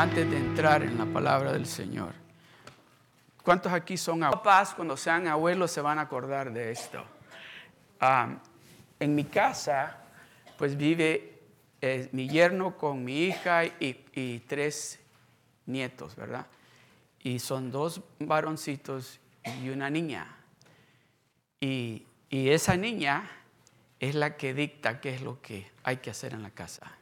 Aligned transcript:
antes 0.00 0.30
de 0.30 0.36
entrar 0.36 0.84
en 0.84 0.96
la 0.96 1.06
palabra 1.06 1.52
del 1.52 1.66
Señor. 1.66 2.14
¿Cuántos 3.42 3.72
aquí 3.72 3.96
son 3.96 4.20
papás? 4.20 4.72
Cuando 4.72 4.96
sean 4.96 5.26
abuelos 5.26 5.72
se 5.72 5.80
van 5.80 5.98
a 5.98 6.02
acordar 6.02 6.52
de 6.52 6.70
esto. 6.70 7.04
Ah, 7.98 8.36
en 9.00 9.14
mi 9.16 9.24
casa, 9.24 9.96
pues 10.56 10.76
vive 10.76 11.40
eh, 11.80 12.08
mi 12.12 12.28
yerno 12.28 12.76
con 12.76 13.02
mi 13.02 13.24
hija 13.24 13.64
y, 13.64 14.38
tres 14.46 15.00
nietos, 15.66 16.14
¿verdad? 16.14 16.46
Y 17.24 17.40
son 17.40 17.72
dos 17.72 18.00
varoncitos 18.20 19.18
y 19.60 19.70
una 19.70 19.90
niña. 19.90 20.28
Y, 21.60 22.06
y 22.30 22.50
esa 22.50 22.76
niña 22.76 23.28
es 23.98 24.14
la 24.14 24.36
que 24.36 24.54
dicta 24.54 25.00
qué 25.00 25.16
es 25.16 25.22
lo 25.22 25.42
que 25.42 25.68
hay 25.82 25.96
que 25.96 26.10
hacer 26.10 26.34
en 26.34 26.44
la 26.44 26.50
casa. 26.50 26.97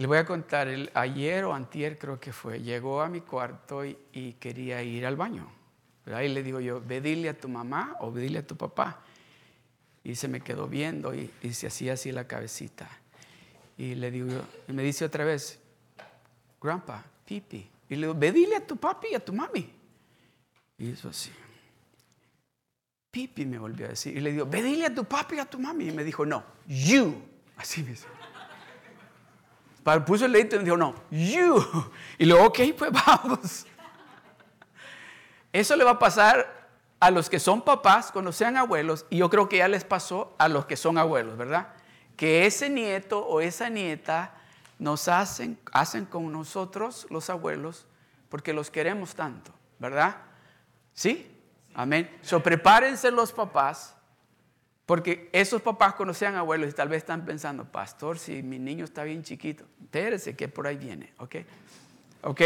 Le 0.00 0.06
voy 0.06 0.16
a 0.16 0.24
contar, 0.24 0.66
el, 0.66 0.90
ayer 0.94 1.44
o 1.44 1.52
antier 1.52 1.98
creo 1.98 2.18
que 2.18 2.32
fue, 2.32 2.62
llegó 2.62 3.02
a 3.02 3.10
mi 3.10 3.20
cuarto 3.20 3.84
y, 3.84 4.34
quería 4.40 4.82
ir 4.82 5.04
al 5.04 5.14
baño. 5.14 5.46
Ahí 6.06 6.30
le 6.30 6.42
digo 6.42 6.58
yo, 6.58 6.80
ve 6.80 7.02
dile 7.02 7.28
a 7.28 7.36
tu 7.36 7.50
mamá 7.50 7.96
o 8.00 8.10
dile 8.10 8.38
a 8.38 8.46
tu 8.46 8.56
papá. 8.56 9.02
Y 10.02 10.14
se 10.14 10.26
me 10.26 10.40
quedó 10.40 10.68
viendo 10.68 11.12
y, 11.12 11.30
se 11.52 11.66
hacía 11.66 11.92
así 11.92 12.12
la 12.12 12.26
cabecita. 12.26 12.88
Y 13.76 13.94
le 13.94 14.10
digo, 14.10 14.40
y 14.68 14.72
me 14.72 14.82
dice 14.82 15.04
otra 15.04 15.26
vez, 15.26 15.60
grandpa, 16.62 17.04
pipi. 17.26 17.68
Y 17.90 17.96
le 17.96 18.06
digo, 18.06 18.14
ve 18.18 18.32
dile 18.32 18.56
a 18.56 18.66
tu 18.66 18.78
papi 18.78 19.08
y 19.12 19.16
a 19.16 19.20
tu 19.22 19.34
mami. 19.34 19.70
Y 20.78 20.88
hizo 20.88 21.10
así. 21.10 21.30
Pipi 23.10 23.44
me 23.44 23.58
volvió 23.58 23.84
a 23.84 23.90
decir. 23.90 24.16
Y 24.16 24.20
le 24.20 24.32
digo, 24.32 24.46
ve 24.46 24.62
dile 24.62 24.86
a 24.86 24.94
tu 24.94 25.04
papi 25.04 25.36
y 25.36 25.40
a 25.40 25.44
tu 25.44 25.58
mami. 25.58 25.88
Y 25.88 25.92
me 25.92 26.04
dijo, 26.04 26.24
no, 26.24 26.42
you. 26.66 27.22
Así 27.58 27.82
me 27.82 27.90
dice 27.90 28.06
puso 30.06 30.26
el 30.26 30.32
leito 30.32 30.56
y 30.56 30.64
dijo, 30.64 30.76
no, 30.76 30.94
you. 31.10 31.64
Y 32.18 32.26
luego, 32.26 32.46
ok, 32.46 32.58
pues 32.76 32.90
vamos. 33.06 33.66
Eso 35.52 35.76
le 35.76 35.84
va 35.84 35.92
a 35.92 35.98
pasar 35.98 36.68
a 37.00 37.10
los 37.10 37.30
que 37.30 37.40
son 37.40 37.62
papás 37.62 38.12
cuando 38.12 38.30
sean 38.30 38.56
abuelos, 38.56 39.06
y 39.08 39.16
yo 39.18 39.30
creo 39.30 39.48
que 39.48 39.56
ya 39.56 39.68
les 39.68 39.84
pasó 39.84 40.34
a 40.38 40.48
los 40.48 40.66
que 40.66 40.76
son 40.76 40.98
abuelos, 40.98 41.36
¿verdad? 41.36 41.68
Que 42.16 42.46
ese 42.46 42.68
nieto 42.68 43.20
o 43.26 43.40
esa 43.40 43.70
nieta 43.70 44.34
nos 44.78 45.08
hacen, 45.08 45.58
hacen 45.72 46.04
con 46.04 46.30
nosotros 46.30 47.06
los 47.10 47.30
abuelos 47.30 47.86
porque 48.28 48.52
los 48.52 48.70
queremos 48.70 49.14
tanto, 49.14 49.52
¿verdad? 49.78 50.16
¿Sí? 50.92 51.30
Amén. 51.74 52.18
So 52.22 52.42
prepárense 52.42 53.10
los 53.10 53.32
papás 53.32 53.96
porque 54.90 55.30
esos 55.32 55.62
papás 55.62 55.94
cuando 55.94 56.12
sean 56.12 56.34
abuelos 56.34 56.68
y 56.68 56.72
tal 56.72 56.88
vez 56.88 57.04
están 57.04 57.24
pensando, 57.24 57.64
pastor, 57.64 58.18
si 58.18 58.42
mi 58.42 58.58
niño 58.58 58.84
está 58.84 59.04
bien 59.04 59.22
chiquito, 59.22 59.64
entérese 59.78 60.34
que 60.34 60.48
por 60.48 60.66
ahí 60.66 60.76
viene, 60.76 61.12
¿ok? 61.18 61.36
¿Ok? 62.22 62.40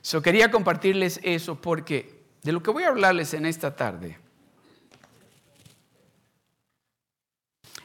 So 0.00 0.22
quería 0.22 0.50
compartirles 0.50 1.20
eso 1.22 1.60
porque 1.60 2.22
de 2.42 2.52
lo 2.52 2.62
que 2.62 2.70
voy 2.70 2.84
a 2.84 2.88
hablarles 2.88 3.34
en 3.34 3.44
esta 3.44 3.76
tarde 3.76 4.16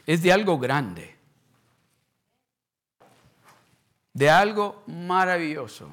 es 0.06 0.22
de 0.22 0.32
algo 0.32 0.58
grande, 0.58 1.14
de 4.14 4.30
algo 4.30 4.84
maravilloso, 4.86 5.92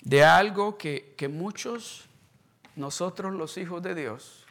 de 0.00 0.24
algo 0.24 0.78
que, 0.78 1.12
que 1.14 1.28
muchos, 1.28 2.06
nosotros 2.74 3.34
los 3.34 3.58
hijos 3.58 3.82
de 3.82 3.94
Dios, 3.94 4.45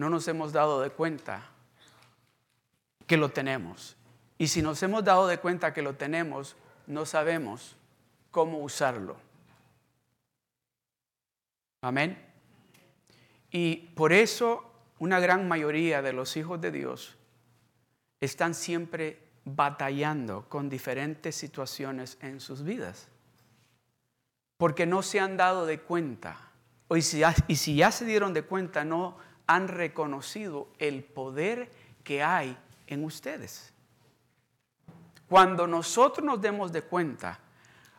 no 0.00 0.08
nos 0.08 0.26
hemos 0.28 0.54
dado 0.54 0.80
de 0.80 0.88
cuenta 0.88 1.42
que 3.06 3.18
lo 3.18 3.28
tenemos. 3.28 3.98
Y 4.38 4.48
si 4.48 4.62
nos 4.62 4.82
hemos 4.82 5.04
dado 5.04 5.26
de 5.26 5.36
cuenta 5.36 5.74
que 5.74 5.82
lo 5.82 5.94
tenemos, 5.94 6.56
no 6.86 7.04
sabemos 7.04 7.76
cómo 8.30 8.60
usarlo. 8.60 9.18
Amén. 11.82 12.18
Y 13.50 13.76
por 13.94 14.14
eso 14.14 14.72
una 15.00 15.20
gran 15.20 15.46
mayoría 15.46 16.00
de 16.00 16.14
los 16.14 16.34
hijos 16.38 16.58
de 16.62 16.70
Dios 16.70 17.18
están 18.22 18.54
siempre 18.54 19.18
batallando 19.44 20.48
con 20.48 20.70
diferentes 20.70 21.36
situaciones 21.36 22.16
en 22.22 22.40
sus 22.40 22.64
vidas. 22.64 23.06
Porque 24.56 24.86
no 24.86 25.02
se 25.02 25.20
han 25.20 25.36
dado 25.36 25.66
de 25.66 25.78
cuenta. 25.78 26.38
Y 26.88 27.02
si 27.02 27.18
ya, 27.18 27.34
y 27.48 27.56
si 27.56 27.76
ya 27.76 27.92
se 27.92 28.06
dieron 28.06 28.32
de 28.32 28.44
cuenta, 28.44 28.82
no 28.82 29.28
han 29.50 29.66
reconocido 29.66 30.68
el 30.78 31.02
poder 31.02 31.72
que 32.04 32.22
hay 32.22 32.56
en 32.86 33.02
ustedes. 33.02 33.72
Cuando 35.28 35.66
nosotros 35.66 36.24
nos 36.24 36.40
demos 36.40 36.70
de 36.70 36.82
cuenta 36.82 37.40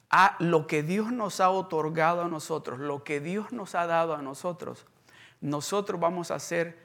a 0.09 0.37
lo 0.39 0.65
que 0.65 0.81
Dios 0.81 1.11
nos 1.11 1.41
ha 1.41 1.49
otorgado 1.49 2.21
a 2.21 2.29
nosotros, 2.29 2.79
lo 2.79 3.03
que 3.03 3.19
Dios 3.19 3.51
nos 3.51 3.75
ha 3.75 3.85
dado 3.85 4.15
a 4.15 4.21
nosotros, 4.21 4.85
nosotros 5.41 5.99
vamos 5.99 6.31
a 6.31 6.39
ser 6.39 6.77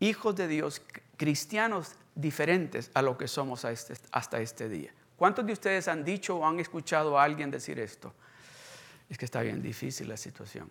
hijos 0.00 0.36
de 0.36 0.48
Dios, 0.48 0.80
cristianos 1.18 1.96
diferentes 2.14 2.90
a 2.94 3.02
lo 3.02 3.18
que 3.18 3.28
somos 3.28 3.62
este, 3.66 3.94
hasta 4.10 4.40
este 4.40 4.70
día. 4.70 4.94
¿Cuántos 5.16 5.44
de 5.44 5.52
ustedes 5.52 5.86
han 5.86 6.02
dicho 6.02 6.38
o 6.38 6.46
han 6.46 6.60
escuchado 6.60 7.18
a 7.18 7.24
alguien 7.24 7.50
decir 7.50 7.78
esto? 7.78 8.14
Es 9.10 9.18
que 9.18 9.26
está 9.26 9.42
bien 9.42 9.60
difícil 9.60 10.08
la 10.08 10.16
situación. 10.16 10.70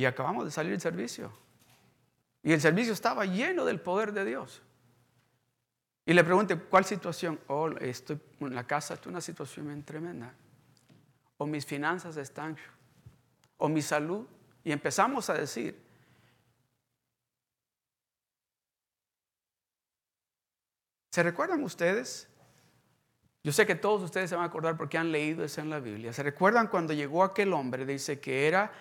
Y 0.00 0.06
acabamos 0.06 0.46
de 0.46 0.50
salir 0.50 0.70
del 0.70 0.80
servicio. 0.80 1.30
Y 2.42 2.54
el 2.54 2.60
servicio 2.62 2.94
estaba 2.94 3.26
lleno 3.26 3.66
del 3.66 3.82
poder 3.82 4.14
de 4.14 4.24
Dios. 4.24 4.62
Y 6.06 6.14
le 6.14 6.24
pregunté, 6.24 6.58
¿cuál 6.58 6.86
situación? 6.86 7.38
Oh, 7.48 7.68
estoy 7.68 8.18
en 8.40 8.54
la 8.54 8.66
casa, 8.66 8.94
es 8.94 9.06
una 9.06 9.20
situación 9.20 9.82
tremenda. 9.82 10.32
O 11.36 11.44
mis 11.44 11.66
finanzas 11.66 12.16
están, 12.16 12.56
o 13.58 13.68
mi 13.68 13.82
salud. 13.82 14.26
Y 14.64 14.72
empezamos 14.72 15.28
a 15.28 15.34
decir, 15.34 15.78
¿se 21.10 21.22
recuerdan 21.22 21.62
ustedes? 21.62 22.26
Yo 23.44 23.52
sé 23.52 23.66
que 23.66 23.74
todos 23.74 24.02
ustedes 24.02 24.30
se 24.30 24.36
van 24.36 24.44
a 24.44 24.48
acordar 24.48 24.78
porque 24.78 24.96
han 24.96 25.12
leído 25.12 25.44
eso 25.44 25.60
en 25.60 25.68
la 25.68 25.78
Biblia. 25.78 26.14
¿Se 26.14 26.22
recuerdan 26.22 26.68
cuando 26.68 26.94
llegó 26.94 27.22
aquel 27.22 27.52
hombre? 27.52 27.84
Dice 27.84 28.18
que 28.18 28.48
era 28.48 28.72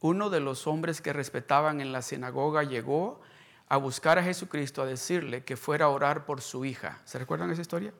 uno 0.00 0.30
de 0.30 0.40
los 0.40 0.66
hombres 0.66 1.00
que 1.00 1.12
respetaban 1.12 1.80
en 1.80 1.92
la 1.92 2.02
sinagoga 2.02 2.62
llegó 2.62 3.20
a 3.68 3.76
buscar 3.76 4.18
a 4.18 4.22
Jesucristo 4.22 4.82
a 4.82 4.86
decirle 4.86 5.44
que 5.44 5.56
fuera 5.56 5.86
a 5.86 5.88
orar 5.88 6.24
por 6.24 6.40
su 6.40 6.64
hija. 6.64 7.00
¿Se 7.04 7.18
recuerdan 7.18 7.50
esa 7.50 7.62
historia? 7.62 7.92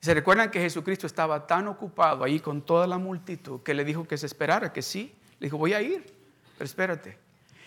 ¿Se 0.00 0.14
recuerdan 0.14 0.50
que 0.50 0.60
Jesucristo 0.60 1.06
estaba 1.06 1.46
tan 1.46 1.68
ocupado 1.68 2.24
ahí 2.24 2.40
con 2.40 2.62
toda 2.62 2.86
la 2.86 2.98
multitud 2.98 3.62
que 3.62 3.74
le 3.74 3.84
dijo 3.84 4.06
que 4.06 4.18
se 4.18 4.26
esperara, 4.26 4.72
que 4.72 4.82
sí? 4.82 5.14
Le 5.38 5.46
dijo, 5.46 5.58
voy 5.58 5.74
a 5.74 5.80
ir, 5.80 6.04
pero 6.58 6.64
espérate. 6.64 7.18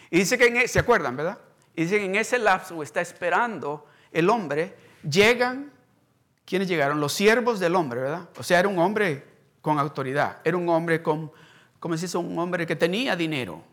Y 0.09 0.19
dice 0.19 0.37
que, 0.37 0.47
en, 0.47 0.57
e, 0.57 0.67
¿se 0.67 0.79
acuerdan, 0.79 1.15
verdad? 1.15 1.39
Y 1.75 1.83
dice 1.83 1.97
que 1.97 2.05
en 2.05 2.15
ese 2.15 2.39
lapso 2.39 2.83
está 2.83 3.01
esperando 3.01 3.85
el 4.11 4.29
hombre, 4.29 4.75
llegan, 5.09 5.71
¿quiénes 6.45 6.67
llegaron? 6.67 6.99
Los 6.99 7.13
siervos 7.13 7.59
del 7.59 7.75
hombre, 7.75 8.01
¿verdad? 8.01 8.29
O 8.37 8.43
sea, 8.43 8.59
era 8.59 8.67
un 8.67 8.79
hombre 8.79 9.23
con 9.61 9.79
autoridad, 9.79 10.39
era 10.43 10.57
un 10.57 10.69
hombre 10.69 11.01
con 11.01 11.31
como 11.79 11.97
si 11.97 12.05
es 12.05 12.15
un 12.15 12.37
hombre 12.39 12.65
que 12.65 12.75
tenía 12.75 13.15
dinero. 13.15 13.63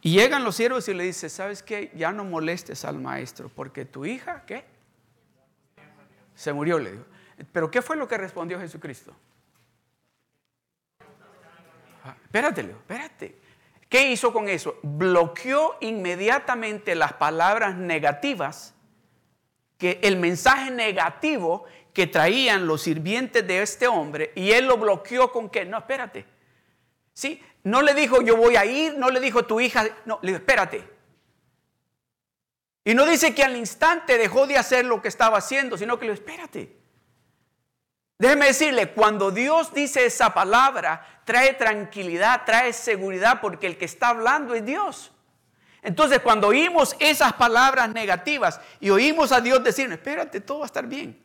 Y 0.00 0.12
llegan 0.12 0.42
los 0.42 0.56
siervos 0.56 0.88
y 0.88 0.94
le 0.94 1.04
dicen, 1.04 1.30
¿sabes 1.30 1.62
qué? 1.62 1.92
Ya 1.94 2.10
no 2.12 2.24
molestes 2.24 2.84
al 2.84 2.98
maestro, 2.98 3.48
porque 3.48 3.84
tu 3.84 4.04
hija, 4.04 4.44
¿qué? 4.46 4.64
Se 6.34 6.52
murió, 6.52 6.78
le 6.78 6.92
dijo. 6.92 7.04
Pero 7.52 7.70
¿qué 7.70 7.82
fue 7.82 7.96
lo 7.96 8.08
que 8.08 8.18
respondió 8.18 8.58
Jesucristo? 8.58 9.14
Ah, 12.04 12.16
espérate, 12.24 12.64
Leo, 12.64 12.76
espérate. 12.76 13.36
¿Qué 13.88 14.10
hizo 14.10 14.32
con 14.32 14.48
eso? 14.48 14.78
Bloqueó 14.82 15.76
inmediatamente 15.80 16.94
las 16.94 17.12
palabras 17.12 17.76
negativas, 17.76 18.74
que 19.78 20.00
el 20.02 20.16
mensaje 20.16 20.70
negativo 20.70 21.64
que 21.92 22.06
traían 22.06 22.66
los 22.66 22.82
sirvientes 22.82 23.46
de 23.46 23.62
este 23.62 23.86
hombre, 23.86 24.32
y 24.34 24.50
él 24.50 24.66
lo 24.66 24.78
bloqueó 24.78 25.30
con 25.30 25.50
que, 25.50 25.64
no, 25.64 25.78
espérate, 25.78 26.24
¿Sí? 27.14 27.42
No 27.64 27.82
le 27.82 27.94
dijo 27.94 28.22
yo 28.22 28.36
voy 28.36 28.56
a 28.56 28.64
ir, 28.64 28.96
no 28.96 29.10
le 29.10 29.20
dijo 29.20 29.44
tu 29.44 29.60
hija, 29.60 29.84
no, 30.04 30.18
le 30.22 30.32
dijo 30.32 30.38
espérate. 30.38 30.88
Y 32.84 32.94
no 32.94 33.06
dice 33.06 33.34
que 33.34 33.44
al 33.44 33.56
instante 33.56 34.18
dejó 34.18 34.46
de 34.46 34.58
hacer 34.58 34.84
lo 34.84 35.00
que 35.00 35.08
estaba 35.08 35.38
haciendo, 35.38 35.78
sino 35.78 35.98
que 35.98 36.06
le 36.06 36.12
dijo 36.12 36.24
espérate. 36.24 36.76
Déjeme 38.18 38.46
decirle, 38.46 38.92
cuando 38.92 39.32
Dios 39.32 39.74
dice 39.74 40.06
esa 40.06 40.32
palabra, 40.32 41.22
trae 41.24 41.54
tranquilidad, 41.54 42.42
trae 42.44 42.72
seguridad, 42.72 43.40
porque 43.40 43.66
el 43.66 43.76
que 43.76 43.84
está 43.84 44.08
hablando 44.08 44.54
es 44.54 44.64
Dios. 44.64 45.10
Entonces, 45.82 46.20
cuando 46.20 46.46
oímos 46.46 46.94
esas 47.00 47.32
palabras 47.32 47.88
negativas 47.88 48.60
y 48.78 48.90
oímos 48.90 49.32
a 49.32 49.40
Dios 49.40 49.64
decir, 49.64 49.90
espérate, 49.90 50.40
todo 50.40 50.60
va 50.60 50.64
a 50.64 50.66
estar 50.66 50.86
bien. 50.86 51.20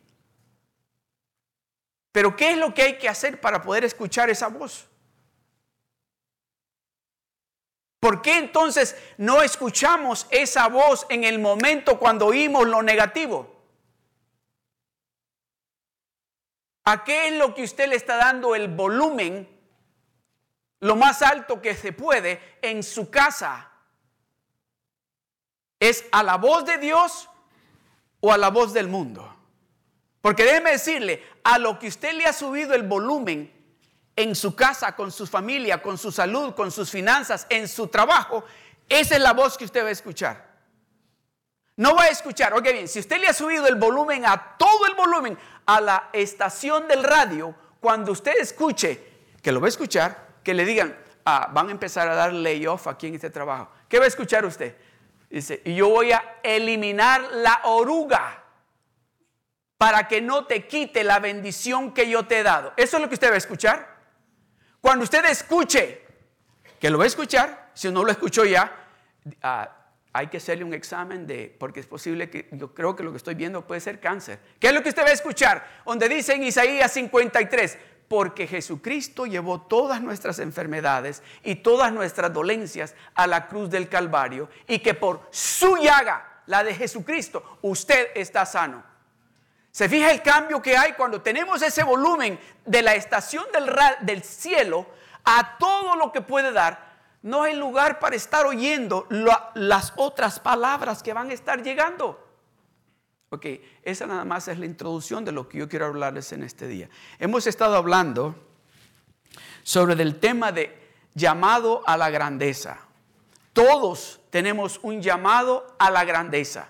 Pero 2.10 2.34
¿qué 2.34 2.50
es 2.50 2.58
lo 2.58 2.74
que 2.74 2.82
hay 2.82 2.98
que 2.98 3.08
hacer 3.08 3.40
para 3.40 3.62
poder 3.62 3.84
escuchar 3.84 4.28
esa 4.28 4.48
voz? 4.48 4.88
¿Por 8.00 8.22
qué 8.22 8.38
entonces 8.38 8.96
no 9.16 9.42
escuchamos 9.42 10.26
esa 10.30 10.68
voz 10.68 11.06
en 11.08 11.24
el 11.24 11.38
momento 11.40 11.98
cuando 11.98 12.26
oímos 12.26 12.66
lo 12.66 12.82
negativo? 12.82 13.56
¿A 16.84 17.04
qué 17.04 17.28
es 17.28 17.34
lo 17.34 17.54
que 17.54 17.64
usted 17.64 17.88
le 17.88 17.96
está 17.96 18.16
dando 18.16 18.54
el 18.54 18.68
volumen 18.68 19.48
lo 20.80 20.94
más 20.94 21.22
alto 21.22 21.60
que 21.60 21.74
se 21.74 21.92
puede 21.92 22.40
en 22.62 22.82
su 22.84 23.10
casa? 23.10 23.70
¿Es 25.80 26.04
a 26.12 26.22
la 26.22 26.36
voz 26.36 26.64
de 26.64 26.78
Dios 26.78 27.28
o 28.20 28.32
a 28.32 28.38
la 28.38 28.48
voz 28.50 28.72
del 28.72 28.86
mundo? 28.86 29.34
Porque 30.20 30.44
déjeme 30.44 30.70
decirle, 30.70 31.22
a 31.42 31.58
lo 31.58 31.78
que 31.78 31.88
usted 31.88 32.12
le 32.14 32.26
ha 32.26 32.32
subido 32.32 32.74
el 32.74 32.84
volumen 32.84 33.57
en 34.18 34.34
su 34.34 34.56
casa, 34.56 34.96
con 34.96 35.12
su 35.12 35.28
familia, 35.28 35.80
con 35.80 35.96
su 35.96 36.10
salud, 36.10 36.52
con 36.52 36.72
sus 36.72 36.90
finanzas, 36.90 37.46
en 37.48 37.68
su 37.68 37.86
trabajo, 37.86 38.44
esa 38.88 39.14
es 39.14 39.20
la 39.20 39.32
voz 39.32 39.56
que 39.56 39.64
usted 39.64 39.84
va 39.84 39.90
a 39.90 39.92
escuchar. 39.92 40.44
No 41.76 41.94
va 41.94 42.02
a 42.02 42.08
escuchar, 42.08 42.52
oye 42.52 42.72
bien, 42.72 42.88
si 42.88 42.98
usted 42.98 43.20
le 43.20 43.28
ha 43.28 43.32
subido 43.32 43.68
el 43.68 43.76
volumen 43.76 44.26
a 44.26 44.56
todo 44.58 44.86
el 44.88 44.94
volumen 44.94 45.38
a 45.66 45.80
la 45.80 46.10
estación 46.12 46.88
del 46.88 47.04
radio, 47.04 47.54
cuando 47.78 48.10
usted 48.10 48.32
escuche, 48.40 49.00
que 49.40 49.52
lo 49.52 49.60
va 49.60 49.66
a 49.66 49.68
escuchar, 49.68 50.26
que 50.42 50.52
le 50.52 50.64
digan, 50.64 50.98
ah, 51.24 51.50
van 51.52 51.68
a 51.68 51.70
empezar 51.70 52.08
a 52.08 52.16
dar 52.16 52.32
layoff 52.32 52.88
aquí 52.88 53.06
en 53.06 53.14
este 53.14 53.30
trabajo. 53.30 53.70
¿Qué 53.88 54.00
va 54.00 54.06
a 54.06 54.08
escuchar 54.08 54.44
usted? 54.44 54.74
Dice, 55.30 55.62
y 55.64 55.76
yo 55.76 55.90
voy 55.90 56.10
a 56.10 56.40
eliminar 56.42 57.22
la 57.34 57.60
oruga 57.62 58.42
para 59.76 60.08
que 60.08 60.20
no 60.20 60.46
te 60.46 60.66
quite 60.66 61.04
la 61.04 61.20
bendición 61.20 61.94
que 61.94 62.10
yo 62.10 62.26
te 62.26 62.40
he 62.40 62.42
dado. 62.42 62.72
Eso 62.76 62.96
es 62.96 63.00
lo 63.00 63.08
que 63.08 63.14
usted 63.14 63.30
va 63.30 63.34
a 63.34 63.38
escuchar. 63.38 63.97
Cuando 64.80 65.04
usted 65.04 65.24
escuche, 65.26 66.02
que 66.78 66.90
lo 66.90 66.98
va 66.98 67.04
a 67.04 67.08
escuchar, 67.08 67.70
si 67.74 67.90
no 67.90 68.04
lo 68.04 68.10
escuchó 68.10 68.44
ya, 68.44 68.72
ah, 69.42 69.74
hay 70.12 70.28
que 70.28 70.38
hacerle 70.38 70.64
un 70.64 70.74
examen 70.74 71.26
de, 71.26 71.54
porque 71.58 71.80
es 71.80 71.86
posible 71.86 72.30
que 72.30 72.48
yo 72.52 72.74
creo 72.74 72.96
que 72.96 73.02
lo 73.02 73.10
que 73.10 73.18
estoy 73.18 73.34
viendo 73.34 73.66
puede 73.66 73.80
ser 73.80 74.00
cáncer. 74.00 74.38
¿Qué 74.58 74.68
es 74.68 74.74
lo 74.74 74.82
que 74.82 74.88
usted 74.88 75.02
va 75.02 75.08
a 75.08 75.12
escuchar? 75.12 75.66
Donde 75.84 76.08
dice 76.08 76.34
en 76.34 76.44
Isaías 76.44 76.92
53, 76.92 77.78
porque 78.08 78.46
Jesucristo 78.46 79.26
llevó 79.26 79.60
todas 79.60 80.00
nuestras 80.00 80.38
enfermedades 80.38 81.22
y 81.44 81.56
todas 81.56 81.92
nuestras 81.92 82.32
dolencias 82.32 82.94
a 83.14 83.26
la 83.26 83.46
cruz 83.46 83.70
del 83.70 83.88
Calvario 83.88 84.48
y 84.66 84.78
que 84.78 84.94
por 84.94 85.28
su 85.30 85.76
llaga, 85.76 86.42
la 86.46 86.64
de 86.64 86.74
Jesucristo, 86.74 87.58
usted 87.62 88.08
está 88.14 88.46
sano. 88.46 88.82
Se 89.78 89.88
fija 89.88 90.10
el 90.10 90.22
cambio 90.22 90.60
que 90.60 90.76
hay 90.76 90.94
cuando 90.94 91.22
tenemos 91.22 91.62
ese 91.62 91.84
volumen 91.84 92.36
de 92.66 92.82
la 92.82 92.96
estación 92.96 93.44
del, 94.00 94.24
cielo 94.24 94.86
a 95.24 95.56
todo 95.56 95.94
lo 95.94 96.10
que 96.10 96.20
puede 96.20 96.50
dar. 96.50 96.98
No 97.22 97.44
hay 97.44 97.54
lugar 97.54 98.00
para 98.00 98.16
estar 98.16 98.44
oyendo 98.44 99.06
las 99.54 99.92
otras 99.94 100.40
palabras 100.40 101.00
que 101.00 101.12
van 101.12 101.30
a 101.30 101.32
estar 101.32 101.62
llegando. 101.62 102.18
Ok, 103.28 103.46
esa 103.84 104.08
nada 104.08 104.24
más 104.24 104.48
es 104.48 104.58
la 104.58 104.66
introducción 104.66 105.24
de 105.24 105.30
lo 105.30 105.48
que 105.48 105.58
yo 105.58 105.68
quiero 105.68 105.86
hablarles 105.86 106.32
en 106.32 106.42
este 106.42 106.66
día. 106.66 106.90
Hemos 107.20 107.46
estado 107.46 107.76
hablando 107.76 108.34
sobre 109.62 110.02
el 110.02 110.18
tema 110.18 110.50
de 110.50 110.76
llamado 111.14 111.84
a 111.86 111.96
la 111.96 112.10
grandeza. 112.10 112.80
Todos 113.52 114.18
tenemos 114.30 114.80
un 114.82 115.00
llamado 115.00 115.76
a 115.78 115.92
la 115.92 116.04
grandeza. 116.04 116.68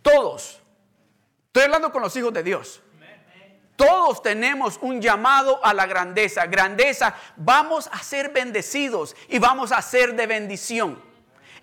Todos. 0.00 0.62
Estoy 1.56 1.68
hablando 1.68 1.90
con 1.90 2.02
los 2.02 2.14
hijos 2.14 2.34
de 2.34 2.42
Dios. 2.42 2.82
Todos 3.76 4.20
tenemos 4.20 4.78
un 4.82 5.00
llamado 5.00 5.58
a 5.64 5.72
la 5.72 5.86
grandeza. 5.86 6.44
Grandeza, 6.44 7.14
vamos 7.34 7.88
a 7.90 8.02
ser 8.02 8.28
bendecidos 8.28 9.16
y 9.30 9.38
vamos 9.38 9.72
a 9.72 9.80
ser 9.80 10.14
de 10.14 10.26
bendición. 10.26 11.02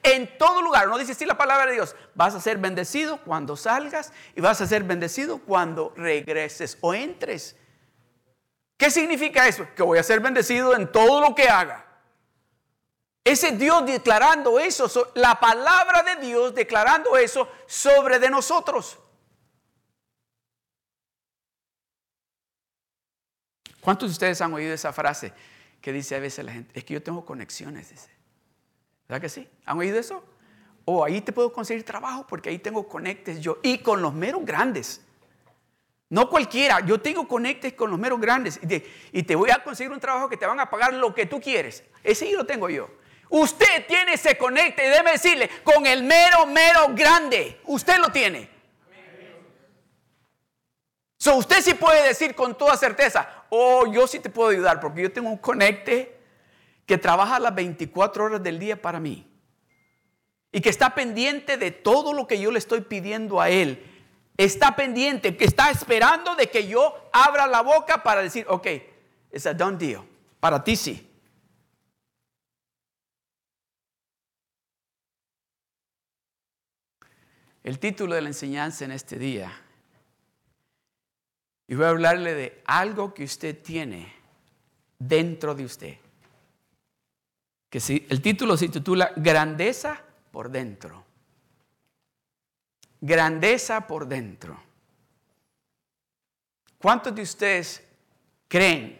En 0.01 0.35
todo 0.39 0.63
lugar, 0.63 0.87
no 0.87 0.97
dice 0.97 1.11
así 1.11 1.27
la 1.27 1.37
palabra 1.37 1.67
de 1.67 1.73
Dios, 1.73 1.95
vas 2.15 2.33
a 2.33 2.41
ser 2.41 2.57
bendecido 2.57 3.17
cuando 3.17 3.55
salgas 3.55 4.11
y 4.35 4.41
vas 4.41 4.61
a 4.61 4.65
ser 4.65 4.81
bendecido 4.83 5.37
cuando 5.37 5.93
regreses 5.95 6.75
o 6.81 6.95
entres. 6.95 7.55
¿Qué 8.77 8.89
significa 8.89 9.47
eso? 9.47 9.67
Que 9.75 9.83
voy 9.83 9.99
a 9.99 10.03
ser 10.03 10.21
bendecido 10.21 10.75
en 10.75 10.91
todo 10.91 11.21
lo 11.21 11.35
que 11.35 11.49
haga. 11.49 11.85
Ese 13.23 13.51
Dios 13.51 13.85
declarando 13.85 14.59
eso, 14.59 15.11
la 15.13 15.39
palabra 15.39 16.01
de 16.01 16.15
Dios 16.15 16.55
declarando 16.55 17.15
eso 17.15 17.47
sobre 17.67 18.17
de 18.17 18.31
nosotros. 18.31 18.97
¿Cuántos 23.83 24.09
de 24.09 24.13
ustedes 24.13 24.39
han 24.39 24.53
oído 24.53 24.73
esa 24.73 24.93
frase 24.93 25.33
que 25.81 25.91
dice 25.91 26.15
a 26.15 26.19
veces 26.19 26.45
la 26.45 26.53
gente, 26.53 26.71
es 26.79 26.85
que 26.85 26.93
yo 26.93 27.03
tengo 27.03 27.25
conexiones, 27.25 27.89
dice. 27.89 28.09
¿Verdad 29.09 29.21
que 29.21 29.27
sí? 29.27 29.49
¿Han 29.65 29.77
oído 29.77 29.99
eso? 29.99 30.23
O 30.85 31.03
ahí 31.03 31.19
te 31.19 31.33
puedo 31.33 31.51
conseguir 31.51 31.83
trabajo 31.83 32.25
porque 32.25 32.49
ahí 32.49 32.59
tengo 32.59 32.87
conectes 32.87 33.41
yo. 33.41 33.59
Y 33.61 33.79
con 33.79 34.01
los 34.01 34.13
meros 34.13 34.45
grandes. 34.45 35.01
No 36.07 36.29
cualquiera, 36.29 36.79
yo 36.85 37.01
tengo 37.01 37.27
conectes 37.27 37.73
con 37.73 37.91
los 37.91 37.99
meros 37.99 38.21
grandes. 38.21 38.57
Y 39.11 39.23
te, 39.23 39.35
voy 39.35 39.49
a 39.49 39.61
conseguir 39.61 39.91
un 39.91 39.99
trabajo 39.99 40.29
que 40.29 40.37
te 40.37 40.45
van 40.45 40.61
a 40.61 40.69
pagar 40.69 40.93
lo 40.93 41.13
que 41.13 41.25
tú 41.25 41.41
quieres. 41.41 41.83
Ese 42.01 42.31
yo 42.31 42.37
lo 42.37 42.45
tengo 42.45 42.69
yo. 42.69 42.89
Usted 43.27 43.85
tiene 43.85 44.13
ese 44.13 44.37
conecte 44.37 44.87
debe 44.87 45.11
decirle, 45.11 45.49
con 45.63 45.85
el 45.85 46.03
mero, 46.03 46.45
mero 46.45 46.87
grande. 46.93 47.59
Usted 47.65 47.97
lo 47.97 48.09
tiene. 48.09 48.53
So, 51.23 51.37
usted 51.37 51.61
sí 51.61 51.73
puede 51.73 52.05
decir 52.05 52.35
con 52.35 52.57
toda 52.57 52.75
certeza, 52.75 53.42
oh, 53.55 53.85
yo 53.91 54.07
sí 54.07 54.19
te 54.19 54.31
puedo 54.31 54.49
ayudar 54.49 54.79
porque 54.79 55.03
yo 55.03 55.11
tengo 55.11 55.29
un 55.29 55.37
conecte 55.37 56.17
que 56.87 56.97
trabaja 56.97 57.39
las 57.39 57.53
24 57.53 58.23
horas 58.23 58.43
del 58.43 58.57
día 58.57 58.81
para 58.81 58.99
mí 58.99 59.27
y 60.51 60.59
que 60.59 60.69
está 60.69 60.95
pendiente 60.95 61.57
de 61.57 61.69
todo 61.69 62.13
lo 62.13 62.25
que 62.25 62.39
yo 62.39 62.49
le 62.49 62.57
estoy 62.57 62.81
pidiendo 62.81 63.39
a 63.39 63.49
él. 63.49 63.85
Está 64.37 64.75
pendiente, 64.75 65.37
que 65.37 65.45
está 65.45 65.69
esperando 65.69 66.35
de 66.35 66.49
que 66.49 66.67
yo 66.67 67.09
abra 67.13 67.45
la 67.45 67.61
boca 67.61 68.01
para 68.01 68.23
decir, 68.23 68.45
ok, 68.49 68.67
es 69.31 69.45
a 69.45 69.53
done 69.53 69.77
deal. 69.77 70.03
Para 70.39 70.63
ti 70.63 70.75
sí. 70.75 71.09
El 77.63 77.77
título 77.77 78.15
de 78.15 78.21
la 78.21 78.29
enseñanza 78.29 78.83
en 78.83 78.91
este 78.91 79.17
día 79.17 79.62
y 81.67 81.75
voy 81.75 81.85
a 81.85 81.89
hablarle 81.89 82.33
de 82.33 82.61
algo 82.65 83.13
que 83.13 83.23
usted 83.23 83.61
tiene 83.61 84.13
dentro 84.99 85.55
de 85.55 85.65
usted. 85.65 85.97
Que 87.69 87.79
si, 87.79 88.05
el 88.09 88.21
título 88.21 88.57
se 88.57 88.69
titula 88.69 89.11
Grandeza 89.15 90.01
por 90.31 90.49
dentro. 90.49 91.03
Grandeza 93.01 93.87
por 93.87 94.07
dentro. 94.07 94.61
¿Cuántos 96.77 97.15
de 97.15 97.21
ustedes 97.21 97.83
creen 98.47 98.99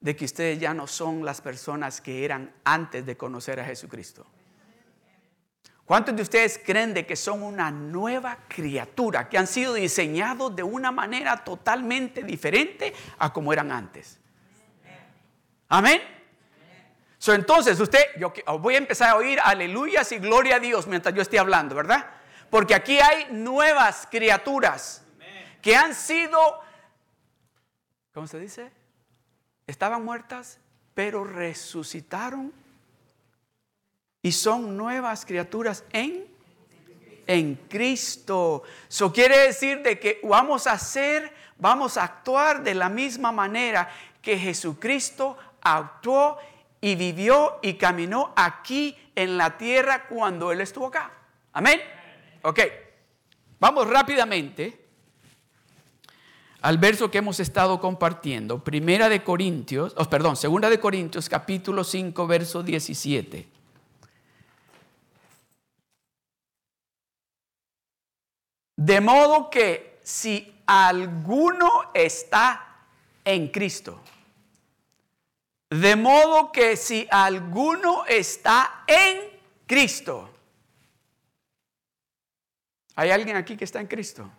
de 0.00 0.16
que 0.16 0.24
ustedes 0.24 0.60
ya 0.60 0.72
no 0.74 0.86
son 0.86 1.24
las 1.24 1.40
personas 1.40 2.00
que 2.00 2.24
eran 2.24 2.54
antes 2.64 3.04
de 3.04 3.16
conocer 3.16 3.58
a 3.58 3.64
Jesucristo? 3.64 4.26
¿Cuántos 5.90 6.14
de 6.14 6.22
ustedes 6.22 6.60
creen 6.64 6.94
de 6.94 7.04
que 7.04 7.16
son 7.16 7.42
una 7.42 7.72
nueva 7.72 8.38
criatura, 8.46 9.28
que 9.28 9.36
han 9.36 9.48
sido 9.48 9.74
diseñados 9.74 10.54
de 10.54 10.62
una 10.62 10.92
manera 10.92 11.42
totalmente 11.42 12.22
diferente 12.22 12.94
a 13.18 13.32
como 13.32 13.52
eran 13.52 13.72
antes? 13.72 14.20
Amén. 15.68 16.00
So, 17.18 17.34
entonces, 17.34 17.80
usted, 17.80 17.98
yo 18.20 18.32
voy 18.60 18.76
a 18.76 18.78
empezar 18.78 19.10
a 19.10 19.16
oír 19.16 19.40
aleluyas 19.42 20.12
y 20.12 20.18
gloria 20.18 20.54
a 20.54 20.60
Dios 20.60 20.86
mientras 20.86 21.12
yo 21.12 21.22
esté 21.22 21.40
hablando, 21.40 21.74
¿verdad? 21.74 22.06
Porque 22.50 22.76
aquí 22.76 23.00
hay 23.00 23.26
nuevas 23.32 24.06
criaturas 24.08 25.02
que 25.60 25.74
han 25.74 25.96
sido, 25.96 26.38
¿cómo 28.14 28.28
se 28.28 28.38
dice? 28.38 28.70
Estaban 29.66 30.04
muertas, 30.04 30.60
pero 30.94 31.24
resucitaron 31.24 32.52
y 34.22 34.32
son 34.32 34.76
nuevas 34.76 35.24
criaturas 35.24 35.84
en 35.92 36.30
en 37.30 37.54
Cristo. 37.68 38.64
Eso 38.88 39.12
quiere 39.12 39.38
decir 39.38 39.82
de 39.82 40.00
que 40.00 40.20
vamos 40.24 40.66
a 40.66 40.76
ser, 40.78 41.32
vamos 41.58 41.96
a 41.96 42.02
actuar 42.02 42.64
de 42.64 42.74
la 42.74 42.88
misma 42.88 43.30
manera 43.30 43.88
que 44.20 44.36
Jesucristo 44.36 45.38
actuó 45.60 46.38
y 46.80 46.96
vivió 46.96 47.60
y 47.62 47.74
caminó 47.74 48.32
aquí 48.34 48.96
en 49.14 49.36
la 49.36 49.56
tierra 49.56 50.08
cuando 50.08 50.50
Él 50.50 50.60
estuvo 50.60 50.88
acá. 50.88 51.12
Amén. 51.52 51.80
Ok. 52.42 52.60
Vamos 53.60 53.86
rápidamente 53.88 54.88
al 56.62 56.78
verso 56.78 57.12
que 57.12 57.18
hemos 57.18 57.38
estado 57.38 57.78
compartiendo. 57.78 58.64
Primera 58.64 59.08
de 59.08 59.22
Corintios, 59.22 59.94
oh, 59.96 60.04
perdón, 60.06 60.34
segunda 60.34 60.68
de 60.68 60.80
Corintios 60.80 61.28
capítulo 61.28 61.84
5 61.84 62.26
verso 62.26 62.62
17. 62.64 63.59
De 68.80 68.98
modo 69.02 69.50
que 69.50 69.98
si 70.02 70.62
alguno 70.64 71.90
está 71.92 72.78
en 73.22 73.48
Cristo, 73.48 74.00
de 75.68 75.96
modo 75.96 76.50
que 76.50 76.78
si 76.78 77.06
alguno 77.10 78.06
está 78.06 78.84
en 78.86 79.38
Cristo, 79.66 80.30
¿hay 82.94 83.10
alguien 83.10 83.36
aquí 83.36 83.54
que 83.54 83.64
está 83.66 83.82
en 83.82 83.86
Cristo? 83.86 84.30